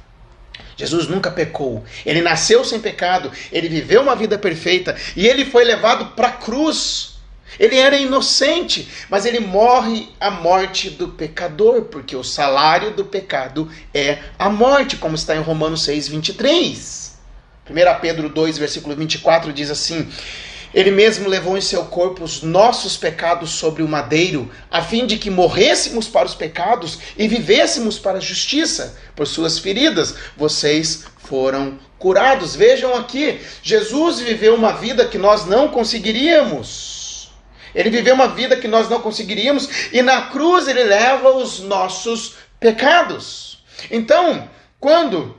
Jesus 0.77 1.07
nunca 1.07 1.29
pecou, 1.29 1.83
ele 2.05 2.21
nasceu 2.21 2.63
sem 2.63 2.79
pecado, 2.79 3.31
ele 3.51 3.69
viveu 3.69 4.01
uma 4.01 4.15
vida 4.15 4.37
perfeita 4.37 4.95
e 5.15 5.27
ele 5.27 5.45
foi 5.45 5.63
levado 5.63 6.15
para 6.15 6.29
a 6.29 6.31
cruz. 6.31 7.11
Ele 7.59 7.77
era 7.77 7.95
inocente, 7.97 8.87
mas 9.11 9.25
ele 9.25 9.39
morre 9.39 10.09
a 10.19 10.31
morte 10.31 10.89
do 10.89 11.09
pecador, 11.09 11.83
porque 11.83 12.15
o 12.15 12.23
salário 12.23 12.91
do 12.91 13.05
pecado 13.05 13.69
é 13.93 14.17
a 14.39 14.49
morte, 14.49 14.97
como 14.97 15.13
está 15.13 15.35
em 15.35 15.41
Romanos 15.41 15.83
6, 15.83 16.07
23. 16.07 17.13
1 17.69 17.99
Pedro 18.01 18.27
2, 18.27 18.57
versículo 18.57 18.95
24 18.95 19.53
diz 19.53 19.69
assim: 19.69 20.09
ele 20.73 20.89
mesmo 20.89 21.29
levou 21.29 21.57
em 21.57 21.61
seu 21.61 21.85
corpo 21.85 22.23
os 22.23 22.41
nossos 22.41 22.97
pecados 22.97 23.51
sobre 23.51 23.83
o 23.83 23.87
madeiro, 23.87 24.49
a 24.71 24.81
fim 24.81 25.05
de 25.05 25.17
que 25.17 25.29
morrêssemos 25.29 26.07
para 26.07 26.25
os 26.25 26.33
pecados 26.33 26.97
e 27.15 27.27
vivêssemos 27.27 27.99
para 27.99 28.17
a 28.17 28.21
justiça. 28.21 28.97
Por 29.15 29.27
suas 29.27 29.59
feridas, 29.59 30.15
vocês 30.35 31.05
foram 31.19 31.77
curados. 31.99 32.55
Vejam 32.55 32.95
aqui, 32.95 33.39
Jesus 33.61 34.19
viveu 34.19 34.55
uma 34.55 34.73
vida 34.73 35.07
que 35.07 35.17
nós 35.17 35.45
não 35.45 35.67
conseguiríamos. 35.67 37.31
Ele 37.75 37.89
viveu 37.89 38.15
uma 38.15 38.27
vida 38.27 38.55
que 38.57 38.67
nós 38.67 38.89
não 38.89 39.01
conseguiríamos 39.01 39.69
e 39.91 40.01
na 40.01 40.23
cruz 40.23 40.67
ele 40.67 40.83
leva 40.83 41.31
os 41.31 41.59
nossos 41.59 42.35
pecados. 42.59 43.63
Então, 43.91 44.47
quando 44.79 45.37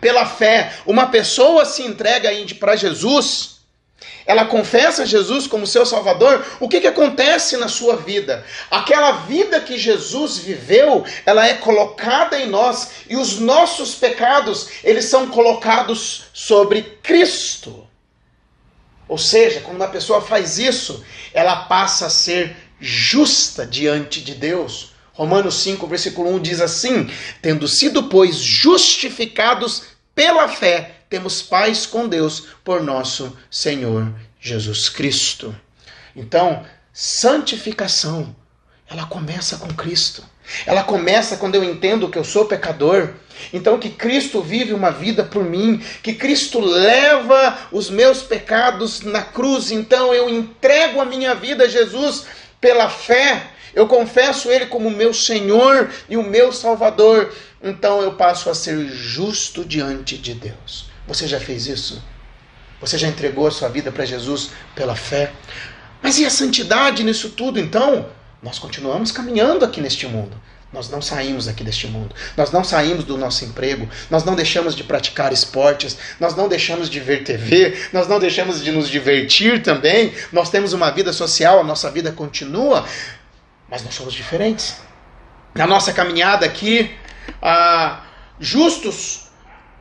pela 0.00 0.26
fé 0.26 0.72
uma 0.86 1.06
pessoa 1.06 1.64
se 1.64 1.82
entrega 1.82 2.30
para 2.58 2.76
Jesus, 2.76 3.53
ela 4.26 4.46
confessa 4.46 5.04
Jesus 5.04 5.46
como 5.46 5.66
seu 5.66 5.84
Salvador, 5.84 6.44
o 6.58 6.68
que, 6.68 6.80
que 6.80 6.86
acontece 6.86 7.56
na 7.56 7.68
sua 7.68 7.96
vida? 7.96 8.44
Aquela 8.70 9.12
vida 9.12 9.60
que 9.60 9.78
Jesus 9.78 10.38
viveu, 10.38 11.04
ela 11.26 11.46
é 11.46 11.54
colocada 11.54 12.40
em 12.40 12.48
nós 12.48 12.88
e 13.08 13.16
os 13.16 13.38
nossos 13.38 13.94
pecados, 13.94 14.68
eles 14.82 15.04
são 15.06 15.28
colocados 15.28 16.24
sobre 16.32 16.82
Cristo. 17.02 17.86
Ou 19.06 19.18
seja, 19.18 19.60
quando 19.60 19.76
uma 19.76 19.88
pessoa 19.88 20.22
faz 20.22 20.58
isso, 20.58 21.04
ela 21.34 21.56
passa 21.64 22.06
a 22.06 22.10
ser 22.10 22.56
justa 22.80 23.66
diante 23.66 24.22
de 24.22 24.34
Deus. 24.34 24.92
Romanos 25.12 25.56
5, 25.56 25.86
versículo 25.86 26.34
1 26.34 26.40
diz 26.40 26.60
assim: 26.60 27.10
Tendo 27.42 27.68
sido, 27.68 28.04
pois, 28.04 28.36
justificados 28.36 29.84
pela 30.14 30.48
fé, 30.48 31.03
temos 31.14 31.40
paz 31.40 31.86
com 31.86 32.08
Deus 32.08 32.48
por 32.64 32.82
nosso 32.82 33.38
Senhor 33.48 34.12
Jesus 34.40 34.88
Cristo. 34.88 35.54
Então, 36.16 36.66
santificação, 36.92 38.34
ela 38.90 39.06
começa 39.06 39.58
com 39.58 39.68
Cristo. 39.68 40.24
Ela 40.66 40.82
começa 40.82 41.36
quando 41.36 41.54
eu 41.54 41.62
entendo 41.62 42.08
que 42.08 42.18
eu 42.18 42.24
sou 42.24 42.46
pecador. 42.46 43.10
Então, 43.52 43.78
que 43.78 43.90
Cristo 43.90 44.42
vive 44.42 44.72
uma 44.74 44.90
vida 44.90 45.22
por 45.22 45.44
mim, 45.44 45.80
que 46.02 46.14
Cristo 46.14 46.58
leva 46.58 47.58
os 47.70 47.88
meus 47.88 48.22
pecados 48.22 49.02
na 49.02 49.22
cruz. 49.22 49.70
Então, 49.70 50.12
eu 50.12 50.28
entrego 50.28 51.00
a 51.00 51.04
minha 51.04 51.32
vida 51.32 51.62
a 51.62 51.68
Jesus 51.68 52.24
pela 52.60 52.90
fé. 52.90 53.50
Eu 53.72 53.86
confesso 53.86 54.50
Ele 54.50 54.66
como 54.66 54.90
meu 54.90 55.14
Senhor 55.14 55.92
e 56.08 56.16
o 56.16 56.24
meu 56.24 56.52
Salvador. 56.52 57.32
Então, 57.62 58.02
eu 58.02 58.14
passo 58.14 58.50
a 58.50 58.54
ser 58.54 58.88
justo 58.88 59.64
diante 59.64 60.18
de 60.18 60.34
Deus. 60.34 60.92
Você 61.06 61.26
já 61.26 61.38
fez 61.38 61.66
isso? 61.66 62.02
Você 62.80 62.98
já 62.98 63.08
entregou 63.08 63.46
a 63.46 63.50
sua 63.50 63.68
vida 63.68 63.92
para 63.92 64.04
Jesus 64.04 64.50
pela 64.74 64.96
fé? 64.96 65.32
Mas 66.02 66.18
e 66.18 66.26
a 66.26 66.30
santidade 66.30 67.02
nisso 67.02 67.30
tudo? 67.30 67.58
Então, 67.58 68.06
nós 68.42 68.58
continuamos 68.58 69.10
caminhando 69.10 69.64
aqui 69.64 69.80
neste 69.80 70.06
mundo. 70.06 70.38
Nós 70.74 70.90
não 70.90 71.00
saímos 71.00 71.46
aqui 71.46 71.62
deste 71.62 71.86
mundo. 71.86 72.14
Nós 72.36 72.50
não 72.50 72.64
saímos 72.64 73.04
do 73.04 73.16
nosso 73.16 73.44
emprego. 73.44 73.88
Nós 74.10 74.24
não 74.24 74.34
deixamos 74.34 74.74
de 74.74 74.82
praticar 74.82 75.32
esportes. 75.32 75.96
Nós 76.18 76.34
não 76.34 76.48
deixamos 76.48 76.90
de 76.90 76.98
ver 76.98 77.22
TV. 77.22 77.78
Nós 77.92 78.08
não 78.08 78.18
deixamos 78.18 78.62
de 78.62 78.72
nos 78.72 78.90
divertir 78.90 79.62
também. 79.62 80.12
Nós 80.32 80.50
temos 80.50 80.72
uma 80.72 80.90
vida 80.90 81.12
social. 81.12 81.60
A 81.60 81.64
nossa 81.64 81.90
vida 81.90 82.10
continua. 82.10 82.84
Mas 83.70 83.84
nós 83.84 83.94
somos 83.94 84.12
diferentes. 84.12 84.76
Na 85.54 85.66
nossa 85.66 85.92
caminhada 85.92 86.44
aqui, 86.44 86.90
ah, 87.40 88.02
justos 88.40 89.23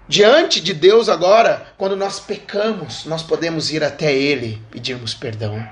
Diante 0.07 0.59
de 0.59 0.73
Deus 0.73 1.07
agora, 1.07 1.73
quando 1.77 1.95
nós 1.95 2.19
pecamos, 2.19 3.05
nós 3.05 3.23
podemos 3.23 3.71
ir 3.71 3.83
até 3.83 4.13
Ele, 4.13 4.61
pedirmos 4.69 5.13
perdão. 5.13 5.65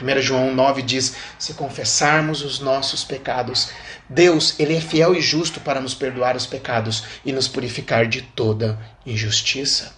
1 0.00 0.22
João 0.22 0.54
9 0.54 0.82
diz: 0.82 1.14
Se 1.38 1.52
confessarmos 1.54 2.42
os 2.42 2.60
nossos 2.60 3.04
pecados, 3.04 3.68
Deus, 4.08 4.58
ele 4.58 4.74
é 4.74 4.80
fiel 4.80 5.14
e 5.14 5.20
justo 5.20 5.60
para 5.60 5.80
nos 5.80 5.94
perdoar 5.94 6.34
os 6.34 6.46
pecados 6.46 7.04
e 7.24 7.32
nos 7.32 7.46
purificar 7.46 8.06
de 8.06 8.22
toda 8.22 8.78
injustiça. 9.06 9.92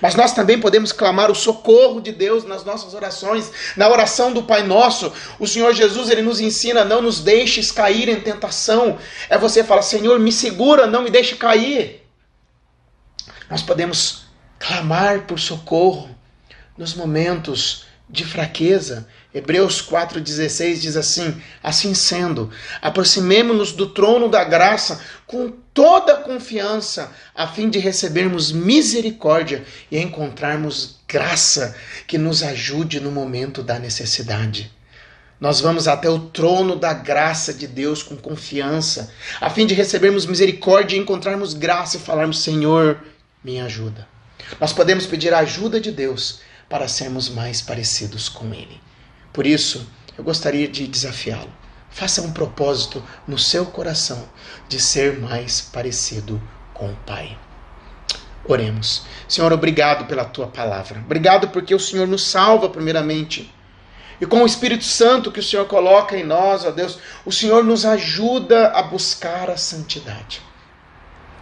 Mas 0.00 0.14
nós 0.14 0.34
também 0.34 0.60
podemos 0.60 0.92
clamar 0.92 1.30
o 1.30 1.34
socorro 1.34 2.00
de 2.00 2.12
Deus 2.12 2.44
nas 2.44 2.64
nossas 2.64 2.92
orações, 2.92 3.50
na 3.76 3.88
oração 3.88 4.32
do 4.32 4.42
Pai 4.42 4.62
Nosso. 4.62 5.12
O 5.38 5.46
Senhor 5.46 5.72
Jesus, 5.74 6.10
ele 6.10 6.22
nos 6.22 6.40
ensina: 6.40 6.84
não 6.84 7.00
nos 7.00 7.20
deixes 7.20 7.72
cair 7.72 8.08
em 8.08 8.20
tentação. 8.20 8.98
É 9.28 9.38
você 9.38 9.64
falar: 9.64 9.82
Senhor, 9.82 10.18
me 10.18 10.30
segura, 10.30 10.86
não 10.86 11.02
me 11.02 11.10
deixe 11.10 11.36
cair. 11.36 11.99
Nós 13.50 13.62
podemos 13.62 14.26
clamar 14.60 15.22
por 15.26 15.40
socorro 15.40 16.08
nos 16.78 16.94
momentos 16.94 17.84
de 18.08 18.24
fraqueza. 18.24 19.08
Hebreus 19.34 19.82
4,16 19.82 20.80
diz 20.80 20.96
assim: 20.96 21.40
Assim 21.60 21.92
sendo, 21.92 22.50
aproximemo-nos 22.80 23.72
do 23.72 23.88
trono 23.88 24.28
da 24.28 24.44
graça 24.44 25.00
com 25.26 25.52
toda 25.74 26.16
confiança, 26.16 27.12
a 27.34 27.46
fim 27.48 27.68
de 27.68 27.80
recebermos 27.80 28.52
misericórdia 28.52 29.64
e 29.90 29.98
encontrarmos 29.98 31.00
graça 31.08 31.76
que 32.06 32.18
nos 32.18 32.44
ajude 32.44 33.00
no 33.00 33.10
momento 33.10 33.62
da 33.62 33.78
necessidade. 33.78 34.70
Nós 35.40 35.60
vamos 35.60 35.88
até 35.88 36.08
o 36.08 36.18
trono 36.18 36.76
da 36.76 36.92
graça 36.92 37.54
de 37.54 37.66
Deus 37.66 38.02
com 38.02 38.16
confiança, 38.16 39.10
a 39.40 39.48
fim 39.48 39.66
de 39.66 39.74
recebermos 39.74 40.26
misericórdia 40.26 40.96
e 40.96 41.00
encontrarmos 41.00 41.54
graça 41.54 41.96
e 41.96 42.00
falarmos: 42.00 42.42
Senhor, 42.42 43.00
me 43.42 43.60
ajuda. 43.60 44.06
Nós 44.60 44.72
podemos 44.72 45.06
pedir 45.06 45.32
a 45.32 45.38
ajuda 45.38 45.80
de 45.80 45.92
Deus 45.92 46.40
para 46.68 46.88
sermos 46.88 47.28
mais 47.28 47.60
parecidos 47.60 48.28
com 48.28 48.54
Ele. 48.54 48.80
Por 49.32 49.46
isso, 49.46 49.86
eu 50.16 50.24
gostaria 50.24 50.68
de 50.68 50.86
desafiá-lo. 50.86 51.52
Faça 51.90 52.22
um 52.22 52.32
propósito 52.32 53.02
no 53.26 53.38
seu 53.38 53.66
coração 53.66 54.28
de 54.68 54.78
ser 54.78 55.18
mais 55.18 55.60
parecido 55.60 56.40
com 56.72 56.90
o 56.90 56.96
Pai. 57.06 57.36
Oremos. 58.44 59.02
Senhor, 59.28 59.52
obrigado 59.52 60.06
pela 60.06 60.24
tua 60.24 60.46
palavra. 60.46 61.00
Obrigado 61.00 61.48
porque 61.48 61.74
o 61.74 61.80
Senhor 61.80 62.06
nos 62.06 62.26
salva, 62.26 62.68
primeiramente. 62.68 63.52
E 64.20 64.26
com 64.26 64.42
o 64.42 64.46
Espírito 64.46 64.84
Santo 64.84 65.32
que 65.32 65.40
o 65.40 65.42
Senhor 65.42 65.66
coloca 65.66 66.16
em 66.16 66.24
nós, 66.24 66.64
ó 66.64 66.70
Deus, 66.70 66.98
o 67.24 67.32
Senhor 67.32 67.64
nos 67.64 67.84
ajuda 67.84 68.68
a 68.68 68.82
buscar 68.82 69.50
a 69.50 69.56
santidade. 69.56 70.42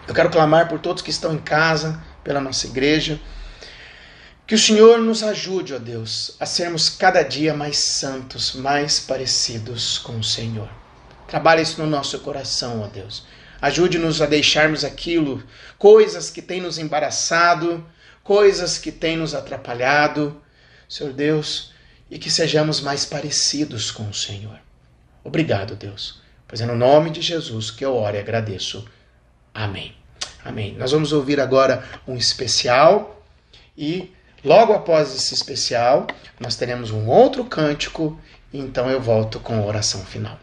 Eu 0.09 0.15
quero 0.15 0.31
clamar 0.31 0.69
por 0.69 0.81
todos 0.81 1.03
que 1.03 1.11
estão 1.11 1.35
em 1.35 1.39
casa, 1.39 2.03
pela 2.25 2.41
nossa 2.41 2.67
igreja 2.67 3.21
que 4.49 4.55
o 4.55 4.59
Senhor 4.59 4.99
nos 4.99 5.23
ajude, 5.23 5.75
ó 5.75 5.79
Deus, 5.79 6.35
a 6.41 6.47
sermos 6.47 6.89
cada 6.89 7.23
dia 7.23 7.53
mais 7.53 7.77
santos, 7.77 8.55
mais 8.55 8.99
parecidos 8.99 9.99
com 9.99 10.19
o 10.19 10.25
Senhor. 10.25 10.71
Trabalhe 11.27 11.61
isso 11.61 11.79
no 11.83 11.87
nosso 11.87 12.19
coração, 12.21 12.81
ó 12.81 12.87
Deus. 12.87 13.27
Ajude-nos 13.61 14.23
a 14.23 14.27
deixarmos 14.27 14.85
aquilo, 14.85 15.45
coisas 15.77 16.31
que 16.31 16.41
têm 16.41 16.63
nos 16.63 16.79
embaraçado, 16.79 17.87
coisas 18.25 18.79
que 18.79 18.91
têm 18.91 19.19
nos 19.19 19.35
atrapalhado, 19.35 20.41
Senhor 20.89 21.13
Deus, 21.13 21.75
e 22.11 22.19
que 22.19 22.31
sejamos 22.31 22.81
mais 22.81 23.05
parecidos 23.05 23.91
com 23.91 24.09
o 24.09 24.15
Senhor. 24.15 24.59
Obrigado, 25.23 25.77
Deus, 25.77 26.23
pois 26.47 26.63
é 26.63 26.65
no 26.65 26.75
nome 26.75 27.11
de 27.11 27.21
Jesus 27.21 27.71
que 27.71 27.85
eu 27.85 27.95
oro 27.95 28.17
e 28.17 28.19
agradeço. 28.19 28.89
Amém. 29.55 29.95
Amém. 30.45 30.75
Nós 30.77 30.93
vamos 30.93 31.13
ouvir 31.13 31.41
agora 31.41 31.85
um 32.07 32.17
especial 32.17 33.23
e 33.77 34.13
Logo 34.45 34.73
após 34.73 35.15
esse 35.15 35.35
especial, 35.35 36.07
nós 36.39 36.55
teremos 36.55 36.93
um 36.93 37.09
outro 37.09 37.45
cântico, 37.45 38.19
então 38.55 38.89
eu 38.89 39.01
volto 39.01 39.41
com 39.41 39.55
a 39.55 39.67
oração 39.67 40.01
final. 40.05 40.39